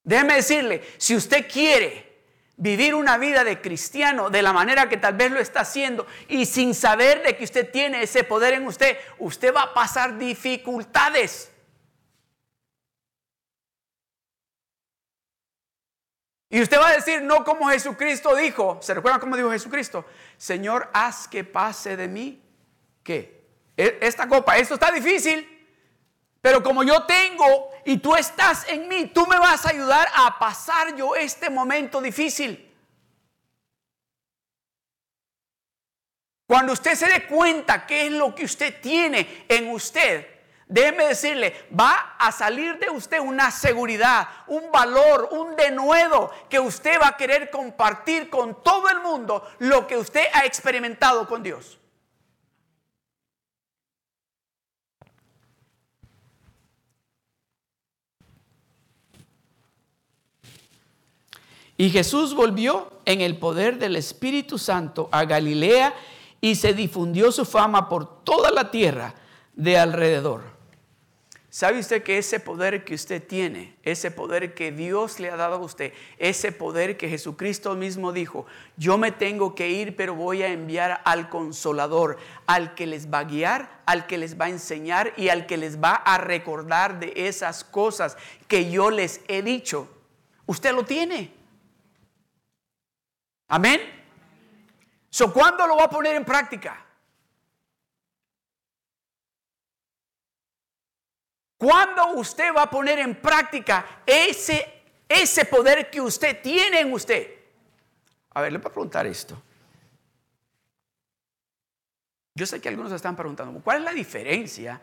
Déjeme 0.05 0.35
decirle, 0.35 0.85
si 0.99 1.17
usted 1.17 1.51
quiere 1.51 2.15
vivir 2.57 2.95
una 2.95 3.19
vida 3.19 3.43
de 3.43 3.61
cristiano 3.61 4.31
de 4.31 4.43
la 4.43 4.53
manera 4.53 4.89
que 4.89 4.99
tal 4.99 5.15
vez 5.15 5.33
lo 5.33 5.41
está 5.41 5.61
haciendo 5.61 6.07
y 6.29 6.47
sin 6.47 6.75
saber 6.75 7.23
de 7.23 7.37
que 7.37 7.45
usted 7.45 7.71
tiene 7.71 8.03
ese 8.03 8.23
poder 8.23 8.55
en 8.55 8.67
usted, 8.67 8.99
usted 9.19 9.53
va 9.53 9.63
a 9.63 9.75
pasar 9.75 10.19
dificultades. 10.19 11.51
Y 16.51 16.61
usted 16.61 16.79
va 16.79 16.91
a 16.91 16.95
decir, 16.95 17.21
no 17.23 17.43
como 17.43 17.69
Jesucristo 17.69 18.37
dijo. 18.37 18.79
¿Se 18.81 18.95
recuerdan 18.95 19.21
cómo 19.21 19.37
dijo 19.37 19.51
Jesucristo? 19.51 20.05
Señor, 20.37 20.89
haz 20.93 21.27
que 21.27 21.43
pase 21.43 21.97
de 21.97 22.07
mí. 22.07 22.41
¿Qué? 23.03 23.43
E, 23.77 23.99
esta 24.01 24.29
copa, 24.29 24.57
esto 24.57 24.75
está 24.75 24.93
difícil. 24.93 25.54
Pero 26.45 26.63
como 26.63 26.83
yo 26.83 27.05
tengo 27.05 27.71
y 27.87 27.97
tú 27.97 28.15
estás 28.15 28.69
en 28.69 28.87
mí, 28.87 29.07
tú 29.07 29.27
me 29.27 29.39
vas 29.39 29.65
a 29.65 29.71
ayudar 29.71 30.07
a 30.15 30.39
pasar 30.39 30.95
yo 30.95 31.17
este 31.17 31.49
momento 31.49 32.03
difícil. 32.03 32.71
Cuando 36.47 36.75
usted 36.75 36.97
se 36.97 37.09
dé 37.09 37.27
cuenta 37.27 37.87
qué 37.87 38.09
es 38.09 38.13
lo 38.13 38.35
que 38.35 38.45
usted 38.45 38.79
tiene 38.83 39.47
en 39.49 39.71
usted, 39.71 40.29
déjeme 40.67 41.07
decirle, 41.07 41.67
va 41.75 42.15
a 42.19 42.31
salir 42.31 42.79
de 42.79 42.91
usted 42.91 43.21
una 43.21 43.51
seguridad, 43.51 44.29
un 44.47 44.71
valor, 44.71 45.31
un 45.31 45.57
denuedo 45.57 46.31
que 46.51 46.61
usted 46.61 47.01
va 47.01 47.09
a 47.09 47.17
querer 47.17 47.49
compartir 47.49 48.29
con 48.29 48.63
todo 48.63 48.91
el 48.91 49.01
mundo 49.01 49.51
lo 49.61 49.87
que 49.87 49.97
usted 49.97 50.27
ha 50.35 50.45
experimentado 50.45 51.27
con 51.27 51.43
Dios. 51.43 51.81
Y 61.77 61.91
Jesús 61.91 62.35
volvió 62.35 62.93
en 63.05 63.21
el 63.21 63.37
poder 63.37 63.79
del 63.79 63.97
Espíritu 63.97 64.59
Santo 64.59 65.09
a 65.11 65.25
Galilea 65.25 65.95
y 66.41 66.55
se 66.55 66.73
difundió 66.73 67.33
su 67.33 67.45
fama 67.45 67.89
por 67.89 68.23
toda 68.23 68.51
la 68.51 68.71
tierra 68.71 69.15
de 69.55 69.79
alrededor. 69.79 70.55
¿Sabe 71.55 71.79
usted 71.79 72.03
que 72.03 72.19
ese 72.19 72.41
poder 72.41 72.85
que 72.85 72.95
usted 72.95 73.25
tiene, 73.25 73.77
ese 73.85 74.11
poder 74.11 74.55
que 74.55 74.73
Dios 74.73 75.21
le 75.21 75.31
ha 75.31 75.37
dado 75.37 75.55
a 75.55 75.59
usted, 75.59 75.93
ese 76.19 76.51
poder 76.51 76.97
que 76.97 77.09
Jesucristo 77.09 77.77
mismo 77.77 78.13
dijo, 78.13 78.45
yo 78.77 78.99
me 78.99 79.13
tengo 79.13 79.55
que 79.55 79.71
ir, 79.71 79.95
pero 79.95 80.17
voy 80.17 80.43
a 80.43 80.49
enviar 80.49 81.01
al 81.05 81.29
consolador, 81.29 82.19
al 82.47 82.75
que 82.75 82.87
les 82.87 83.09
va 83.09 83.21
a 83.21 83.25
guiar, 83.25 83.83
al 83.87 84.09
que 84.09 84.19
les 84.19 84.37
va 84.39 84.47
a 84.47 84.51
enseñar 84.51 85.13
y 85.17 85.29
al 85.29 85.47
que 85.47 85.57
les 85.57 85.81
va 85.81 85.95
a 85.95 86.19
recordar 86.19 86.99
de 86.99 87.13
esas 87.15 87.63
cosas 87.63 88.17
que 88.49 88.69
yo 88.69 88.91
les 88.91 89.21
he 89.29 89.43
dicho? 89.43 89.89
Usted 90.47 90.75
lo 90.75 90.85
tiene. 90.85 91.44
Amén. 93.49 93.81
So, 95.11 95.33
¿Cuándo 95.33 95.67
lo 95.67 95.77
va 95.77 95.85
a 95.85 95.91
poner 95.91 96.17
en 96.17 96.25
práctica? 96.25 96.85
¿Cuándo 101.57 102.15
usted 102.15 102.53
va 102.55 102.63
a 102.63 102.71
poner 102.71 102.99
en 102.99 103.15
práctica 103.15 104.03
ese, 104.05 104.83
ese 105.09 105.45
poder 105.45 105.91
que 105.91 106.01
usted 106.01 106.43
tiene 106.43 106.81
en 106.81 106.93
usted? 106.93 107.29
A 108.31 108.43
ver, 108.43 108.53
le 108.53 108.59
voy 108.59 108.69
a 108.69 108.73
preguntar 108.73 109.07
esto. 109.07 109.41
Yo 112.35 112.45
sé 112.45 112.61
que 112.61 112.69
algunos 112.69 112.93
están 112.93 113.15
preguntando, 113.15 113.61
¿cuál 113.61 113.79
es 113.79 113.85
la 113.85 113.93
diferencia 113.93 114.81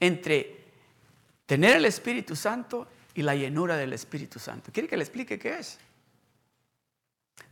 entre 0.00 0.64
tener 1.44 1.76
el 1.76 1.84
Espíritu 1.84 2.34
Santo 2.34 2.88
y 3.14 3.22
la 3.22 3.34
llenura 3.34 3.76
del 3.76 3.92
Espíritu 3.92 4.38
Santo? 4.38 4.72
¿Quiere 4.72 4.88
que 4.88 4.96
le 4.96 5.04
explique 5.04 5.38
qué 5.38 5.58
es? 5.58 5.78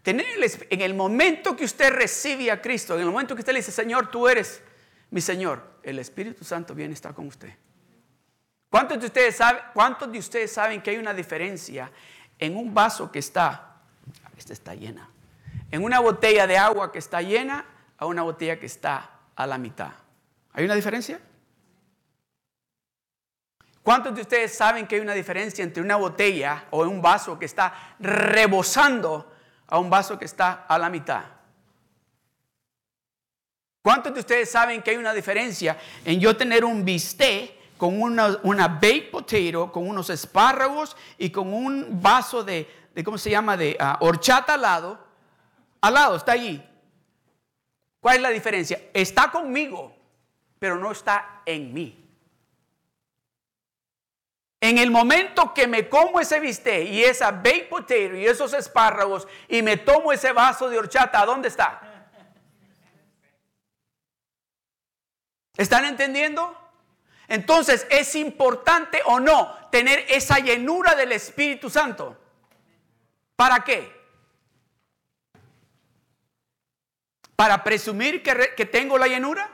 Tener 0.02 0.26
en 0.70 0.80
el 0.82 0.94
momento 0.94 1.56
que 1.56 1.64
usted 1.64 1.90
recibe 1.90 2.50
a 2.50 2.60
Cristo, 2.60 2.94
en 2.94 3.00
el 3.00 3.06
momento 3.06 3.34
que 3.34 3.40
usted 3.40 3.54
le 3.54 3.60
dice, 3.60 3.72
Señor, 3.72 4.10
tú 4.10 4.28
eres 4.28 4.62
mi 5.10 5.20
Señor, 5.20 5.62
el 5.82 5.98
Espíritu 5.98 6.44
Santo 6.44 6.74
viene 6.74 6.92
a 6.92 6.94
estar 6.94 7.14
con 7.14 7.26
usted. 7.26 7.50
¿Cuántos 8.68 9.00
de 9.00 9.06
ustedes 9.06 9.36
saben, 9.36 9.62
cuántos 9.72 10.10
de 10.10 10.18
ustedes 10.18 10.52
saben 10.52 10.82
que 10.82 10.90
hay 10.90 10.96
una 10.96 11.14
diferencia 11.14 11.90
en 12.38 12.56
un 12.56 12.74
vaso 12.74 13.10
que 13.10 13.20
está, 13.20 13.76
esta 14.36 14.52
está 14.52 14.74
llena, 14.74 15.08
en 15.70 15.82
una 15.82 16.00
botella 16.00 16.46
de 16.46 16.58
agua 16.58 16.90
que 16.90 16.98
está 16.98 17.22
llena 17.22 17.64
a 17.96 18.06
una 18.06 18.22
botella 18.22 18.58
que 18.58 18.66
está 18.66 19.10
a 19.36 19.46
la 19.46 19.56
mitad? 19.56 19.92
¿Hay 20.52 20.64
una 20.64 20.74
diferencia? 20.74 21.20
¿Cuántos 23.82 24.14
de 24.14 24.22
ustedes 24.22 24.54
saben 24.54 24.86
que 24.86 24.96
hay 24.96 25.00
una 25.00 25.14
diferencia 25.14 25.62
entre 25.62 25.82
una 25.82 25.96
botella 25.96 26.64
o 26.70 26.82
un 26.82 27.00
vaso 27.00 27.38
que 27.38 27.44
está 27.44 27.94
rebosando 28.00 29.33
a 29.66 29.78
un 29.78 29.90
vaso 29.90 30.18
que 30.18 30.24
está 30.24 30.64
a 30.68 30.78
la 30.78 30.90
mitad? 30.90 31.24
¿Cuántos 33.82 34.14
de 34.14 34.20
ustedes 34.20 34.50
saben 34.50 34.82
que 34.82 34.92
hay 34.92 34.96
una 34.96 35.12
diferencia 35.12 35.76
en 36.04 36.18
yo 36.18 36.36
tener 36.36 36.64
un 36.64 36.84
bistec 36.84 37.76
con 37.76 38.00
una, 38.00 38.38
una 38.42 38.68
baked 38.68 39.10
potato, 39.10 39.70
con 39.70 39.86
unos 39.86 40.08
espárragos 40.10 40.96
y 41.18 41.30
con 41.30 41.52
un 41.52 42.00
vaso 42.00 42.42
de, 42.42 42.66
¿cómo 43.04 43.18
se 43.18 43.30
llama?, 43.30 43.56
de 43.56 43.76
ah, 43.78 43.98
horchata 44.00 44.54
al 44.54 44.62
lado. 44.62 44.98
Al 45.80 45.94
lado, 45.94 46.16
está 46.16 46.32
allí. 46.32 46.64
¿Cuál 48.00 48.16
es 48.16 48.22
la 48.22 48.30
diferencia? 48.30 48.80
Está 48.94 49.30
conmigo, 49.30 49.94
pero 50.58 50.78
no 50.78 50.92
está 50.92 51.42
en 51.44 51.74
mí. 51.74 52.03
En 54.64 54.78
el 54.78 54.90
momento 54.90 55.52
que 55.52 55.66
me 55.66 55.90
como 55.90 56.20
ese 56.20 56.40
bistec 56.40 56.88
y 56.88 57.04
esa 57.04 57.30
baked 57.30 57.68
potato 57.68 58.16
y 58.16 58.24
esos 58.24 58.54
espárragos 58.54 59.28
y 59.46 59.60
me 59.60 59.76
tomo 59.76 60.10
ese 60.10 60.32
vaso 60.32 60.70
de 60.70 60.78
horchata, 60.78 61.22
¿dónde 61.26 61.48
está? 61.48 61.82
¿Están 65.58 65.84
entendiendo? 65.84 66.56
Entonces, 67.28 67.86
¿es 67.90 68.14
importante 68.14 69.02
o 69.04 69.20
no 69.20 69.54
tener 69.70 70.06
esa 70.08 70.38
llenura 70.38 70.94
del 70.94 71.12
Espíritu 71.12 71.68
Santo? 71.68 72.16
¿Para 73.36 73.64
qué? 73.64 73.94
¿Para 77.36 77.62
presumir 77.62 78.22
que, 78.22 78.64
tengo 78.64 78.96
la 78.96 79.08
llenura? 79.08 79.46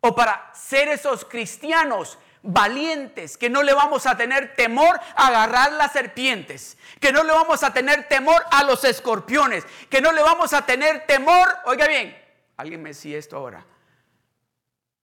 ¿O 0.00 0.14
para 0.14 0.54
ser 0.54 0.88
esos 0.88 1.26
cristianos 1.26 2.16
valientes, 2.42 3.36
que 3.36 3.50
no 3.50 3.62
le 3.62 3.72
vamos 3.72 4.06
a 4.06 4.16
tener 4.16 4.54
temor 4.54 4.98
a 5.16 5.28
agarrar 5.28 5.72
las 5.72 5.92
serpientes, 5.92 6.76
que 7.00 7.12
no 7.12 7.24
le 7.24 7.32
vamos 7.32 7.62
a 7.62 7.72
tener 7.72 8.08
temor 8.08 8.42
a 8.50 8.64
los 8.64 8.84
escorpiones, 8.84 9.64
que 9.88 10.00
no 10.00 10.12
le 10.12 10.22
vamos 10.22 10.52
a 10.52 10.66
tener 10.66 11.06
temor, 11.06 11.48
oiga 11.66 11.86
bien, 11.86 12.16
alguien 12.56 12.82
me 12.82 12.90
decía 12.90 13.18
esto 13.18 13.36
ahora, 13.36 13.64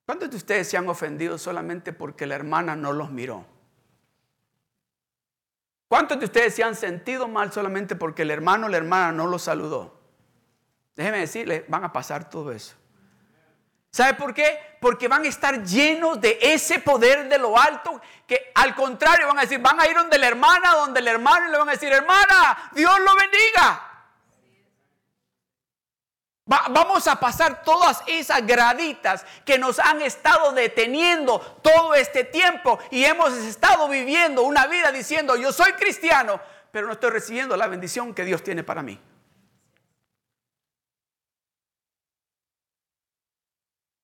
¿Cuántos 0.10 0.32
de 0.32 0.38
ustedes 0.38 0.68
se 0.68 0.76
han 0.76 0.90
ofendido 0.90 1.38
solamente 1.38 1.94
porque 1.94 2.26
la 2.26 2.34
hermana 2.34 2.76
no 2.76 2.94
los 2.94 3.12
miró? 3.12 3.46
¿Cuántos 5.88 6.18
de 6.18 6.26
ustedes 6.26 6.56
se 6.56 6.64
han 6.64 6.74
sentido 6.76 7.28
mal 7.28 7.54
solamente 7.54 7.96
porque 7.96 8.24
el 8.24 8.32
hermano 8.32 8.66
o 8.66 8.70
la 8.70 8.78
hermana 8.78 9.12
no 9.12 9.28
los 9.28 9.44
saludó? 9.44 10.00
Déjeme 10.96 11.20
decirle, 11.20 11.64
van 11.68 11.84
a 11.84 11.94
pasar 11.94 12.28
todo 12.28 12.52
eso. 12.52 12.76
¿Sabe 13.92 14.14
por 14.14 14.34
qué? 14.34 14.78
Porque 14.80 15.08
van 15.08 15.26
a 15.26 15.28
estar 15.28 15.64
llenos 15.64 16.22
de 16.22 16.38
ese 16.42 16.80
poder 16.80 17.28
de 17.28 17.38
lo 17.38 17.58
alto 17.60 18.00
que 18.28 18.52
al 18.56 18.76
contrario 18.76 19.28
van 19.28 19.40
a 19.40 19.42
decir, 19.42 19.60
van 19.60 19.80
a 19.80 19.88
ir 19.88 19.96
donde 19.96 20.18
la 20.18 20.28
hermana, 20.28 20.76
donde 20.76 21.00
el 21.00 21.08
hermano 21.08 21.48
y 21.48 21.52
le 21.52 21.58
van 21.58 21.70
a 21.70 21.72
decir, 21.74 21.92
hermana, 21.92 22.72
Dios 22.74 23.00
lo 23.00 23.16
bendiga 23.16 23.90
vamos 26.50 27.08
a 27.08 27.20
pasar 27.20 27.64
todas 27.64 28.02
esas 28.08 28.46
graditas 28.46 29.24
que 29.46 29.60
nos 29.60 29.78
han 29.78 30.02
estado 30.02 30.52
deteniendo 30.52 31.40
todo 31.62 31.94
este 31.94 32.24
tiempo 32.24 32.80
y 32.90 33.06
hemos 33.06 33.34
estado 33.34 33.88
viviendo 33.88 34.42
una 34.42 34.66
vida 34.66 34.92
diciendo, 34.92 35.36
yo 35.36 35.54
soy 35.54 35.74
cristiano, 35.74 36.42
pero 36.72 36.88
no 36.88 36.94
estoy 36.94 37.12
recibiendo 37.12 37.56
la 37.56 37.68
bendición 37.68 38.16
que 38.16 38.26
Dios 38.26 38.44
tiene 38.44 38.64
para 38.64 38.82
mí. 38.82 39.00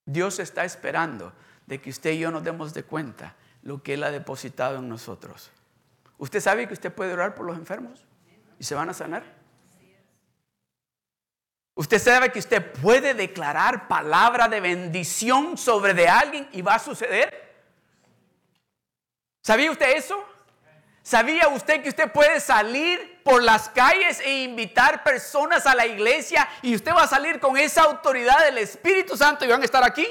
Dios 0.05 0.39
está 0.39 0.65
esperando 0.65 1.33
de 1.65 1.81
que 1.81 1.89
usted 1.89 2.11
y 2.11 2.19
yo 2.19 2.31
nos 2.31 2.43
demos 2.43 2.73
de 2.73 2.83
cuenta 2.83 3.35
lo 3.63 3.81
que 3.81 3.95
Él 3.95 4.03
ha 4.03 4.11
depositado 4.11 4.77
en 4.77 4.87
nosotros. 4.87 5.51
¿Usted 6.17 6.39
sabe 6.39 6.67
que 6.67 6.73
usted 6.73 6.93
puede 6.93 7.13
orar 7.13 7.35
por 7.35 7.45
los 7.45 7.57
enfermos 7.57 8.05
y 8.59 8.63
se 8.63 8.75
van 8.75 8.89
a 8.89 8.93
sanar? 8.93 9.23
Usted 11.73 11.99
sabe 11.99 12.31
que 12.31 12.39
usted 12.39 12.71
puede 12.73 13.13
declarar 13.13 13.87
palabra 13.87 14.47
de 14.47 14.61
bendición 14.61 15.57
sobre 15.57 15.93
de 15.93 16.07
alguien 16.07 16.47
y 16.53 16.61
va 16.61 16.75
a 16.75 16.79
suceder. 16.79 17.53
¿Sabía 19.41 19.71
usted 19.71 19.97
eso? 19.97 20.23
¿Sabía 21.05 21.49
usted 21.49 21.83
que 21.83 21.89
usted 21.89 22.11
puede 22.11 22.39
salir 22.39 23.21
por 23.23 23.43
las 23.43 23.69
calles 23.69 24.19
e 24.21 24.41
invitar 24.41 25.03
personas 25.03 25.67
a 25.67 25.75
la 25.75 25.85
iglesia 25.85 26.49
y 26.63 26.73
usted 26.73 26.91
va 26.93 27.03
a 27.03 27.07
salir 27.07 27.39
con 27.39 27.57
esa 27.57 27.83
autoridad 27.83 28.43
del 28.43 28.57
Espíritu 28.57 29.15
Santo 29.15 29.45
y 29.45 29.49
van 29.49 29.61
a 29.61 29.65
estar 29.65 29.83
aquí? 29.83 30.07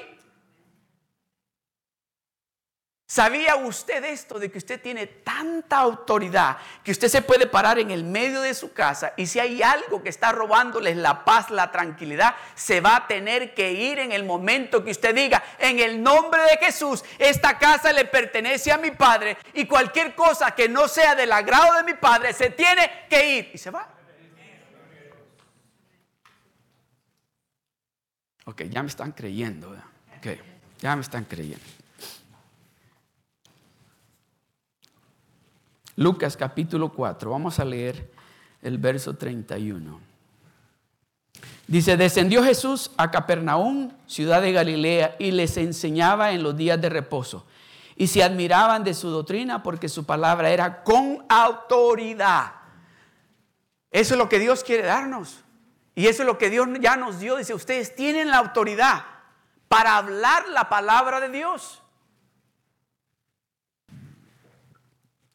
¿Sabía 3.14 3.55
usted 3.55 4.03
esto 4.07 4.40
de 4.40 4.50
que 4.50 4.59
usted 4.59 4.83
tiene 4.83 5.07
tanta 5.07 5.79
autoridad 5.79 6.57
que 6.83 6.90
usted 6.90 7.07
se 7.07 7.22
puede 7.22 7.46
parar 7.46 7.79
en 7.79 7.92
el 7.92 8.03
medio 8.03 8.40
de 8.40 8.55
su 8.55 8.72
casa 8.72 9.12
y 9.16 9.27
si 9.27 9.38
hay 9.38 9.62
algo 9.62 10.03
que 10.03 10.09
está 10.09 10.33
robándoles 10.33 10.96
la 10.96 11.24
paz, 11.24 11.48
la 11.50 11.70
tranquilidad, 11.70 12.35
se 12.57 12.81
va 12.81 12.96
a 12.96 13.07
tener 13.07 13.55
que 13.55 13.70
ir 13.70 14.00
en 14.00 14.11
el 14.11 14.24
momento 14.24 14.83
que 14.83 14.90
usted 14.90 15.14
diga, 15.14 15.44
en 15.61 15.79
el 15.79 16.03
nombre 16.03 16.42
de 16.42 16.57
Jesús, 16.57 17.05
esta 17.20 17.57
casa 17.57 17.92
le 17.92 18.05
pertenece 18.05 18.72
a 18.72 18.79
mi 18.79 18.90
Padre 18.90 19.37
y 19.53 19.64
cualquier 19.66 20.16
cosa 20.16 20.53
que 20.57 20.68
no 20.68 20.88
sea 20.88 21.14
del 21.14 21.31
agrado 21.31 21.72
de 21.74 21.85
mi 21.85 21.94
Padre 21.94 22.33
se 22.33 22.50
tiene 22.50 23.07
que 23.09 23.38
ir 23.38 23.50
y 23.55 23.59
se 23.59 23.70
va. 23.70 23.88
Ok, 28.46 28.62
ya 28.62 28.83
me 28.83 28.88
están 28.88 29.12
creyendo. 29.12 29.70
Ok, 30.18 30.37
ya 30.81 30.96
me 30.96 31.03
están 31.03 31.27
creyendo. 31.27 31.84
Lucas 35.96 36.37
capítulo 36.37 36.90
4, 36.90 37.30
vamos 37.30 37.59
a 37.59 37.64
leer 37.64 38.11
el 38.62 38.78
verso 38.78 39.14
31. 39.14 40.00
Dice, 41.66 41.96
descendió 41.96 42.42
Jesús 42.42 42.90
a 42.96 43.11
Capernaum, 43.11 43.90
ciudad 44.07 44.42
de 44.42 44.52
Galilea, 44.52 45.16
y 45.18 45.30
les 45.30 45.57
enseñaba 45.57 46.33
en 46.33 46.42
los 46.42 46.57
días 46.57 46.80
de 46.80 46.88
reposo. 46.88 47.46
Y 47.96 48.09
se 48.09 48.22
admiraban 48.22 48.83
de 48.85 48.92
su 48.92 49.09
doctrina 49.09 49.62
porque 49.62 49.88
su 49.88 50.04
palabra 50.04 50.50
era 50.50 50.83
con 50.83 51.24
autoridad. 51.28 52.52
Eso 53.90 54.14
es 54.14 54.18
lo 54.18 54.28
que 54.28 54.40
Dios 54.40 54.64
quiere 54.64 54.83
darnos. 54.83 55.44
Y 55.94 56.09
eso 56.09 56.22
es 56.22 56.26
lo 56.26 56.38
que 56.38 56.50
Dios 56.50 56.66
ya 56.80 56.96
nos 56.96 57.20
dio. 57.20 57.37
Dice, 57.37 57.54
ustedes 57.54 57.94
tienen 57.94 58.30
la 58.30 58.38
autoridad 58.38 59.04
para 59.68 59.96
hablar 59.96 60.48
la 60.48 60.68
palabra 60.68 61.20
de 61.20 61.28
Dios. 61.28 61.84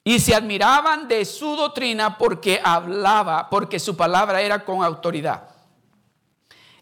Y 0.09 0.19
se 0.19 0.33
admiraban 0.33 1.07
de 1.07 1.23
su 1.23 1.55
doctrina 1.55 2.17
porque 2.17 2.59
hablaba, 2.63 3.47
porque 3.47 3.77
su 3.77 3.95
palabra 3.95 4.41
era 4.41 4.65
con 4.65 4.83
autoridad. 4.83 5.49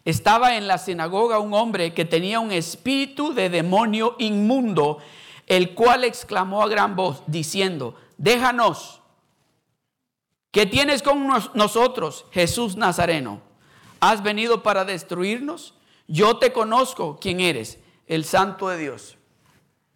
Estaba 0.02 0.56
en 0.56 0.66
la 0.66 0.78
sinagoga 0.78 1.38
un 1.38 1.52
hombre 1.52 1.92
que 1.92 2.06
tenía 2.06 2.40
un 2.40 2.52
espíritu 2.52 3.34
de 3.34 3.50
demonio 3.50 4.16
inmundo, 4.18 4.96
el 5.46 5.74
cual 5.74 6.04
exclamó 6.04 6.62
a 6.62 6.68
gran 6.68 6.96
voz, 6.96 7.22
diciendo, 7.26 7.96
déjanos, 8.16 9.02
¿qué 10.50 10.64
tienes 10.64 11.02
con 11.02 11.28
nosotros, 11.52 12.24
Jesús 12.30 12.78
Nazareno? 12.78 13.42
¿Has 14.00 14.22
venido 14.22 14.62
para 14.62 14.86
destruirnos? 14.86 15.74
Yo 16.06 16.38
te 16.38 16.50
conozco 16.50 17.18
quién 17.20 17.40
eres, 17.40 17.78
el 18.06 18.24
santo 18.24 18.70
de 18.70 18.78
Dios. 18.78 19.18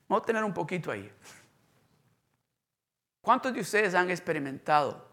Vamos 0.07 0.25
a 0.25 0.27
tener 0.27 0.45
un 0.45 0.53
poquito 0.53 0.91
ahí. 0.91 1.11
¿Cuántos 3.23 3.55
de 3.55 3.61
ustedes 3.61 3.95
han 3.95 4.11
experimentado? 4.11 5.09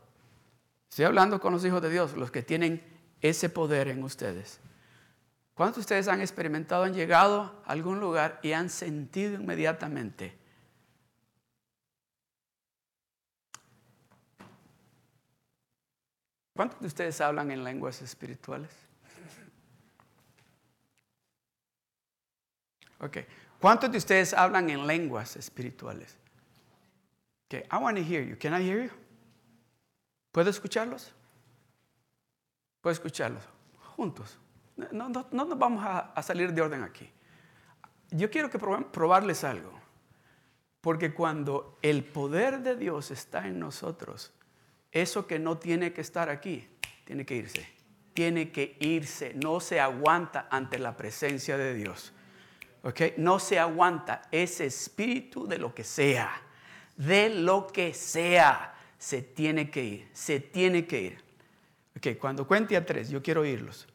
Estoy 0.90 1.06
hablando 1.06 1.40
con 1.40 1.54
los 1.54 1.64
hijos 1.64 1.82
de 1.82 1.92
Dios, 1.92 2.18
los 2.18 2.32
que 2.32 2.42
tienen 2.42 2.84
ese 3.22 3.50
poder 3.50 3.88
en 3.88 4.04
ustedes. 4.04 4.60
¿Cuántos 5.54 5.78
de 5.78 5.82
ustedes 5.82 6.08
han 6.08 6.20
experimentado, 6.20 6.84
han 6.84 6.96
llegado 6.96 7.62
a 7.66 7.72
algún 7.72 8.00
lugar 8.00 8.40
y 8.42 8.54
han 8.54 8.70
sentido 8.72 9.36
inmediatamente? 9.36 10.36
¿Cuántos 16.56 16.80
de 16.82 16.88
ustedes 16.88 17.22
hablan 17.22 17.52
en 17.52 17.64
lenguas 17.64 18.02
espirituales? 18.02 18.72
Ok. 23.00 23.18
¿Cuántos 23.62 23.92
de 23.92 24.00
ustedes 24.00 24.34
hablan 24.34 24.70
en 24.72 24.88
lenguas 24.88 25.36
espirituales? 25.36 26.18
Okay, 27.50 27.66
I 27.72 27.80
want 27.80 27.98
to 27.98 28.04
hear 28.04 28.22
you. 28.22 28.36
Can 28.36 28.54
I 28.54 28.62
hear 28.62 28.84
you? 28.84 28.92
¿Puedo 30.32 30.52
escucharlos? 30.52 31.12
¿Puedo 32.80 32.94
escucharlos? 32.94 33.44
Juntos. 33.96 34.38
No, 34.78 35.10
no, 35.10 35.26
no 35.32 35.46
nos 35.46 35.58
vamos 35.58 35.84
a, 35.84 36.22
salir 36.22 36.54
de 36.54 36.62
orden 36.62 36.84
aquí. 36.84 37.10
Yo 38.12 38.30
quiero 38.30 38.52
que 38.52 38.60
probarles 38.60 39.44
algo. 39.44 39.72
Porque 40.80 41.12
cuando 41.12 41.80
el 41.82 42.04
poder 42.04 42.60
de 42.60 42.76
Dios 42.76 43.10
está 43.10 43.48
en 43.48 43.60
nosotros, 43.60 44.32
eso 44.92 45.26
que 45.26 45.40
no 45.40 45.58
tiene 45.58 45.92
que 45.92 46.02
estar 46.02 46.30
aquí, 46.30 46.68
tiene 47.04 47.26
que 47.26 47.36
irse. 47.36 47.68
Tiene 48.14 48.52
que 48.52 48.78
irse. 48.80 49.34
No 49.34 49.60
se 49.60 49.80
aguanta 49.80 50.48
ante 50.52 50.78
la 50.78 50.96
presencia 50.96 51.58
de 51.58 51.74
Dios. 51.74 52.14
¿Ok? 52.84 53.02
No 53.18 53.40
se 53.40 53.58
aguanta 53.58 54.22
ese 54.32 54.68
espíritu 54.68 55.48
de 55.48 55.58
lo 55.58 55.74
que 55.74 55.84
sea. 55.84 56.44
De 57.00 57.30
lo 57.30 57.66
que 57.66 57.94
sea. 57.94 58.76
Se 58.98 59.22
tiene 59.22 59.70
que 59.72 59.84
ir. 59.84 60.10
Se 60.12 60.42
tiene 60.42 60.86
que 60.86 61.02
ir. 61.02 61.24
Ok, 61.96 62.20
cuando 62.20 62.46
cuente 62.46 62.76
a 62.76 62.86
tres, 62.86 63.10
yo 63.10 63.24
quiero 63.24 63.42
oírlos. 63.42 63.88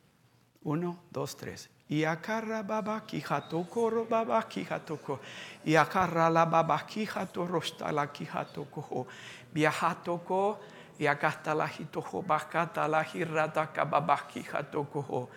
Uno, 0.63 1.05
dos, 1.11 1.37
tres. 1.37 1.69
Y 1.87 2.05
akarra 2.05 2.63
baba 2.63 3.05
kijatoko 3.05 3.91
ro 3.91 4.07
baba 4.07 4.49
kijatoko. 4.49 5.21
Y 5.65 5.75
akarra 5.75 6.31
la 6.31 6.47
baba 6.47 6.87
kijato 6.87 7.47
rosta 7.47 7.93
la 7.93 8.11
kijatoko. 8.11 9.07
Viajatoko. 9.53 10.61
Y 10.99 11.07
acá 11.07 11.29
está 11.29 11.55
la 11.55 11.69
jitojo 11.69 12.23
bakata 12.23 12.89
la 12.89 13.05
jirata 13.05 13.71
kababa. 13.71 14.27
Biarakato 14.33 15.29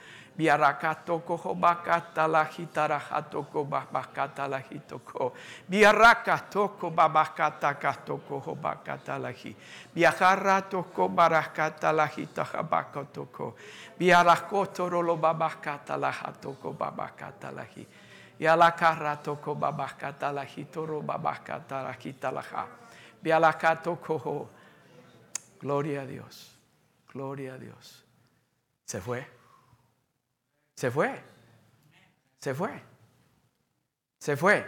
koho 1.26 1.56
bakata 1.56 2.28
la 2.28 2.46
hitarahato 2.46 3.44
ko 3.52 3.66
babakata 3.66 4.48
la 4.48 4.62
ko 6.78 6.90
babakata 6.92 7.74
kato 7.74 8.18
koho 8.18 8.56
bakata 8.56 9.18
la 9.18 9.32
hi. 9.32 9.56
Biaharato 9.96 10.84
ko 10.94 11.10
barakata 11.10 11.92
la 11.92 12.06
hitahabakato 12.06 13.26
ko. 13.32 13.56
Biarakoto 13.98 14.90
rolo 14.90 15.18
babakata 15.18 15.98
la 15.98 16.12
hatoko 16.12 16.74
babakata 16.74 17.52
la 17.52 17.64
hi. 17.64 17.88
Yalakarato 18.40 19.42
ko 19.42 19.56
babakata 19.56 20.32
la 20.32 20.46
hitoro 20.46 21.02
babakata 21.02 21.82
la 21.82 21.94
hitalaha. 21.94 22.68
Bialakato 23.24 23.96
koho. 23.96 24.50
Gloria 25.60 26.02
a 26.02 26.06
Dios. 26.06 26.54
Gloria 27.12 27.56
a 27.56 27.58
Dios. 27.58 28.06
Se 28.86 29.02
fue. 29.02 29.37
Se 30.78 30.92
fue. 30.92 31.20
Se 32.40 32.54
fue. 32.54 32.84
Se 34.20 34.38
fue. 34.38 34.66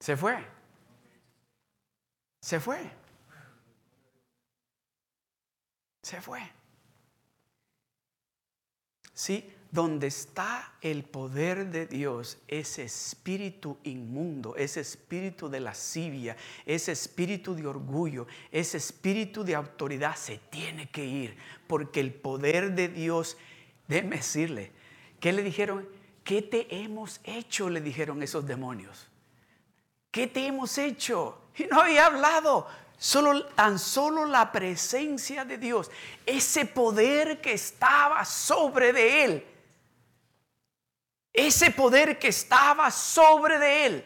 Se 0.00 0.16
fue. 0.16 0.46
Se 2.40 2.58
fue. 2.58 2.90
Se 6.02 6.20
fue. 6.22 6.40
Sí, 9.12 9.54
donde 9.70 10.06
está 10.06 10.72
el 10.80 11.04
poder 11.04 11.66
de 11.70 11.86
Dios, 11.86 12.38
ese 12.48 12.84
espíritu 12.84 13.76
inmundo, 13.84 14.56
ese 14.56 14.80
espíritu 14.80 15.50
de 15.50 15.60
lascivia, 15.60 16.36
ese 16.64 16.92
espíritu 16.92 17.54
de 17.54 17.66
orgullo, 17.66 18.26
ese 18.50 18.78
espíritu 18.78 19.44
de 19.44 19.54
autoridad 19.54 20.16
se 20.16 20.38
tiene 20.38 20.88
que 20.90 21.04
ir, 21.04 21.36
porque 21.66 22.00
el 22.00 22.14
poder 22.14 22.74
de 22.74 22.88
Dios 22.88 23.36
Déjeme 23.88 24.16
decirle, 24.16 24.72
¿qué 25.20 25.32
le 25.32 25.42
dijeron? 25.42 25.88
¿Qué 26.24 26.42
te 26.42 26.66
hemos 26.82 27.20
hecho? 27.24 27.68
Le 27.68 27.80
dijeron 27.80 28.22
esos 28.22 28.46
demonios. 28.46 29.08
¿Qué 30.10 30.26
te 30.26 30.46
hemos 30.46 30.78
hecho? 30.78 31.38
Y 31.56 31.64
no 31.64 31.80
había 31.80 32.06
hablado. 32.06 32.66
Solo, 32.96 33.46
tan 33.46 33.80
solo 33.80 34.24
la 34.26 34.52
presencia 34.52 35.44
de 35.44 35.58
Dios, 35.58 35.90
ese 36.24 36.66
poder 36.66 37.40
que 37.40 37.52
estaba 37.52 38.24
sobre 38.24 38.92
de 38.92 39.24
él, 39.24 39.46
ese 41.32 41.72
poder 41.72 42.20
que 42.20 42.28
estaba 42.28 42.90
sobre 42.92 43.58
de 43.58 43.86
él. 43.86 44.04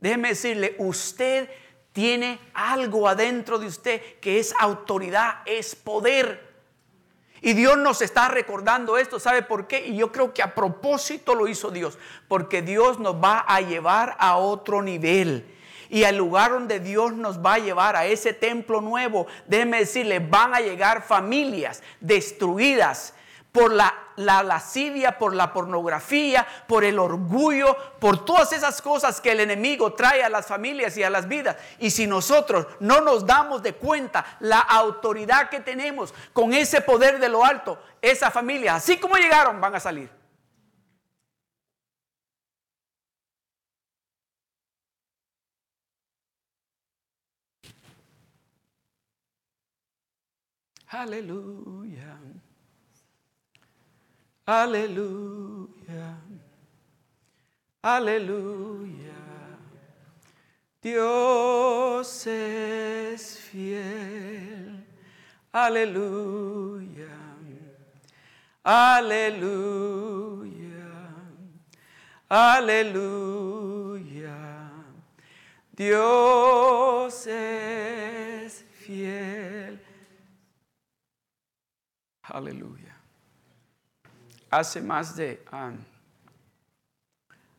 Déjeme 0.00 0.30
decirle, 0.30 0.74
usted 0.78 1.48
tiene 1.92 2.40
algo 2.54 3.08
adentro 3.08 3.58
de 3.58 3.66
usted 3.66 4.18
que 4.20 4.40
es 4.40 4.52
autoridad, 4.58 5.42
es 5.46 5.76
poder. 5.76 6.47
Y 7.40 7.52
Dios 7.52 7.78
nos 7.78 8.02
está 8.02 8.28
recordando 8.28 8.98
esto, 8.98 9.20
¿sabe 9.20 9.42
por 9.42 9.66
qué? 9.66 9.86
Y 9.86 9.96
yo 9.96 10.10
creo 10.10 10.34
que 10.34 10.42
a 10.42 10.54
propósito 10.54 11.34
lo 11.34 11.46
hizo 11.46 11.70
Dios, 11.70 11.98
porque 12.26 12.62
Dios 12.62 12.98
nos 12.98 13.16
va 13.16 13.44
a 13.46 13.60
llevar 13.60 14.16
a 14.18 14.36
otro 14.36 14.82
nivel. 14.82 15.54
Y 15.90 16.04
al 16.04 16.16
lugar 16.16 16.50
donde 16.50 16.80
Dios 16.80 17.14
nos 17.14 17.44
va 17.44 17.54
a 17.54 17.58
llevar, 17.58 17.96
a 17.96 18.06
ese 18.06 18.32
templo 18.32 18.80
nuevo, 18.80 19.26
déjeme 19.46 19.78
decirle, 19.78 20.18
van 20.18 20.54
a 20.54 20.60
llegar 20.60 21.02
familias 21.02 21.82
destruidas, 22.00 23.14
por 23.52 23.72
la, 23.72 23.94
la, 24.18 24.42
lascivia, 24.42 25.18
por 25.18 25.34
la 25.34 25.52
pornografía, 25.52 26.46
por 26.66 26.84
el 26.84 26.98
orgullo, 26.98 27.76
por 27.98 28.24
todas 28.24 28.52
esas 28.52 28.82
cosas 28.82 29.20
que 29.20 29.32
el 29.32 29.40
enemigo 29.40 29.94
trae 29.94 30.22
a 30.22 30.28
las 30.28 30.46
familias 30.46 30.96
y 30.96 31.02
a 31.02 31.10
las 31.10 31.26
vidas. 31.26 31.56
Y 31.78 31.90
si 31.90 32.06
nosotros 32.06 32.66
no 32.80 33.00
nos 33.00 33.26
damos 33.26 33.62
de 33.62 33.74
cuenta 33.74 34.24
la 34.40 34.60
autoridad 34.60 35.48
que 35.48 35.60
tenemos 35.60 36.12
con 36.32 36.52
ese 36.52 36.80
poder 36.80 37.18
de 37.18 37.28
lo 37.28 37.44
alto, 37.44 37.78
esa 38.02 38.30
familia, 38.30 38.74
así 38.74 38.98
como 38.98 39.16
llegaron, 39.16 39.60
van 39.60 39.74
a 39.74 39.80
salir. 39.80 40.18
Aleluya. 50.90 52.18
Aleluya. 54.48 56.16
Aleluya. 57.82 59.12
Dios 60.80 62.26
es 62.26 63.38
fiel. 63.40 64.86
Aleluya. 65.52 67.14
Aleluya. 68.64 69.68
Aleluya. 72.30 73.12
Dios 75.76 77.26
es 77.26 78.64
fiel. 78.80 79.78
Aleluya 82.22 82.87
hace 84.50 84.80
más 84.80 85.16
de, 85.16 85.42
um, 85.52 85.76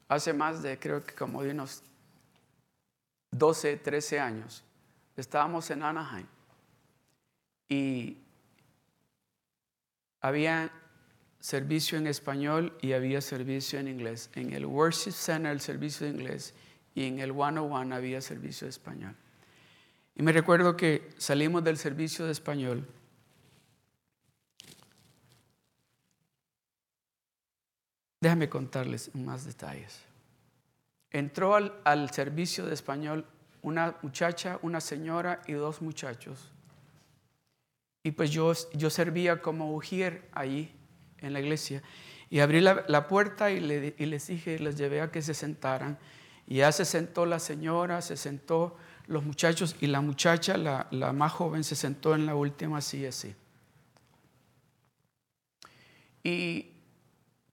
hace 0.08 0.34
más 0.34 0.62
de, 0.62 0.78
creo 0.80 1.04
que 1.04 1.14
como 1.14 1.44
de 1.44 1.52
unos 1.52 1.84
12, 3.32 3.78
13 3.78 4.20
años, 4.20 4.64
estábamos 5.16 5.70
en 5.70 5.84
Anaheim 5.84 6.26
y 7.68 8.18
había 10.22 10.72
servicio 11.40 11.98
en 11.98 12.08
español 12.08 12.78
y 12.82 12.94
había 12.94 13.22
servicio 13.22 13.80
en 13.80 13.88
inglés. 13.88 14.30
En 14.36 14.54
el 14.54 14.66
Worship 14.66 15.12
Center 15.12 15.52
el 15.52 15.62
servicio 15.62 16.08
de 16.08 16.14
inglés 16.14 16.54
y 16.96 17.06
en 17.06 17.20
el 17.20 17.32
101 17.32 17.96
había 17.96 18.22
servicio 18.22 18.66
de 18.66 18.72
español. 18.72 19.16
Y 20.16 20.24
me 20.24 20.32
recuerdo 20.32 20.76
que 20.76 21.10
salimos 21.18 21.64
del 21.64 21.78
servicio 21.78 22.26
de 22.26 22.32
español 22.32 22.86
Déjame 28.22 28.50
contarles 28.50 29.16
más 29.16 29.46
detalles. 29.46 30.02
entró 31.12 31.56
al, 31.56 32.10
servicio 32.12 32.66
de 32.66 32.74
español 32.74 33.26
una 33.62 33.96
muchacha, 34.02 34.60
una 34.62 34.82
señora 34.82 35.42
y 35.48 35.54
dos 35.54 35.82
muchachos. 35.82 36.52
Y 38.04 38.12
pues 38.12 38.30
yo, 38.32 38.54
yo 38.74 38.90
servía 38.90 39.42
como 39.42 39.74
ujier 39.74 40.28
allí 40.34 40.72
en 41.20 41.34
la 41.34 41.40
iglesia. 41.40 41.82
Y 42.30 42.40
abrí 42.40 42.62
la, 42.62 43.08
puerta 43.08 43.52
y, 43.52 43.60
les 43.60 44.28
dije, 44.28 44.60
les 44.60 44.76
llevé 44.76 45.02
a 45.02 45.12
que 45.12 45.22
se 45.22 45.34
sentaran. 45.34 45.98
Y 46.46 46.58
ya 46.58 46.72
se 46.72 46.86
sentó 46.86 47.26
la 47.26 47.40
señora, 47.40 48.02
se 48.02 48.18
sentó 48.18 48.78
los 49.08 49.24
muchachos 49.24 49.76
y 49.80 49.88
la 49.88 50.02
muchacha, 50.02 50.58
la, 50.58 50.88
la 50.92 51.14
más 51.14 51.32
joven, 51.32 51.64
se 51.64 51.76
sentó 51.76 52.16
en 52.16 52.26
la 52.26 52.36
última 52.36 52.82
silla 52.82 53.10
así. 53.10 53.34
Y 56.24 56.69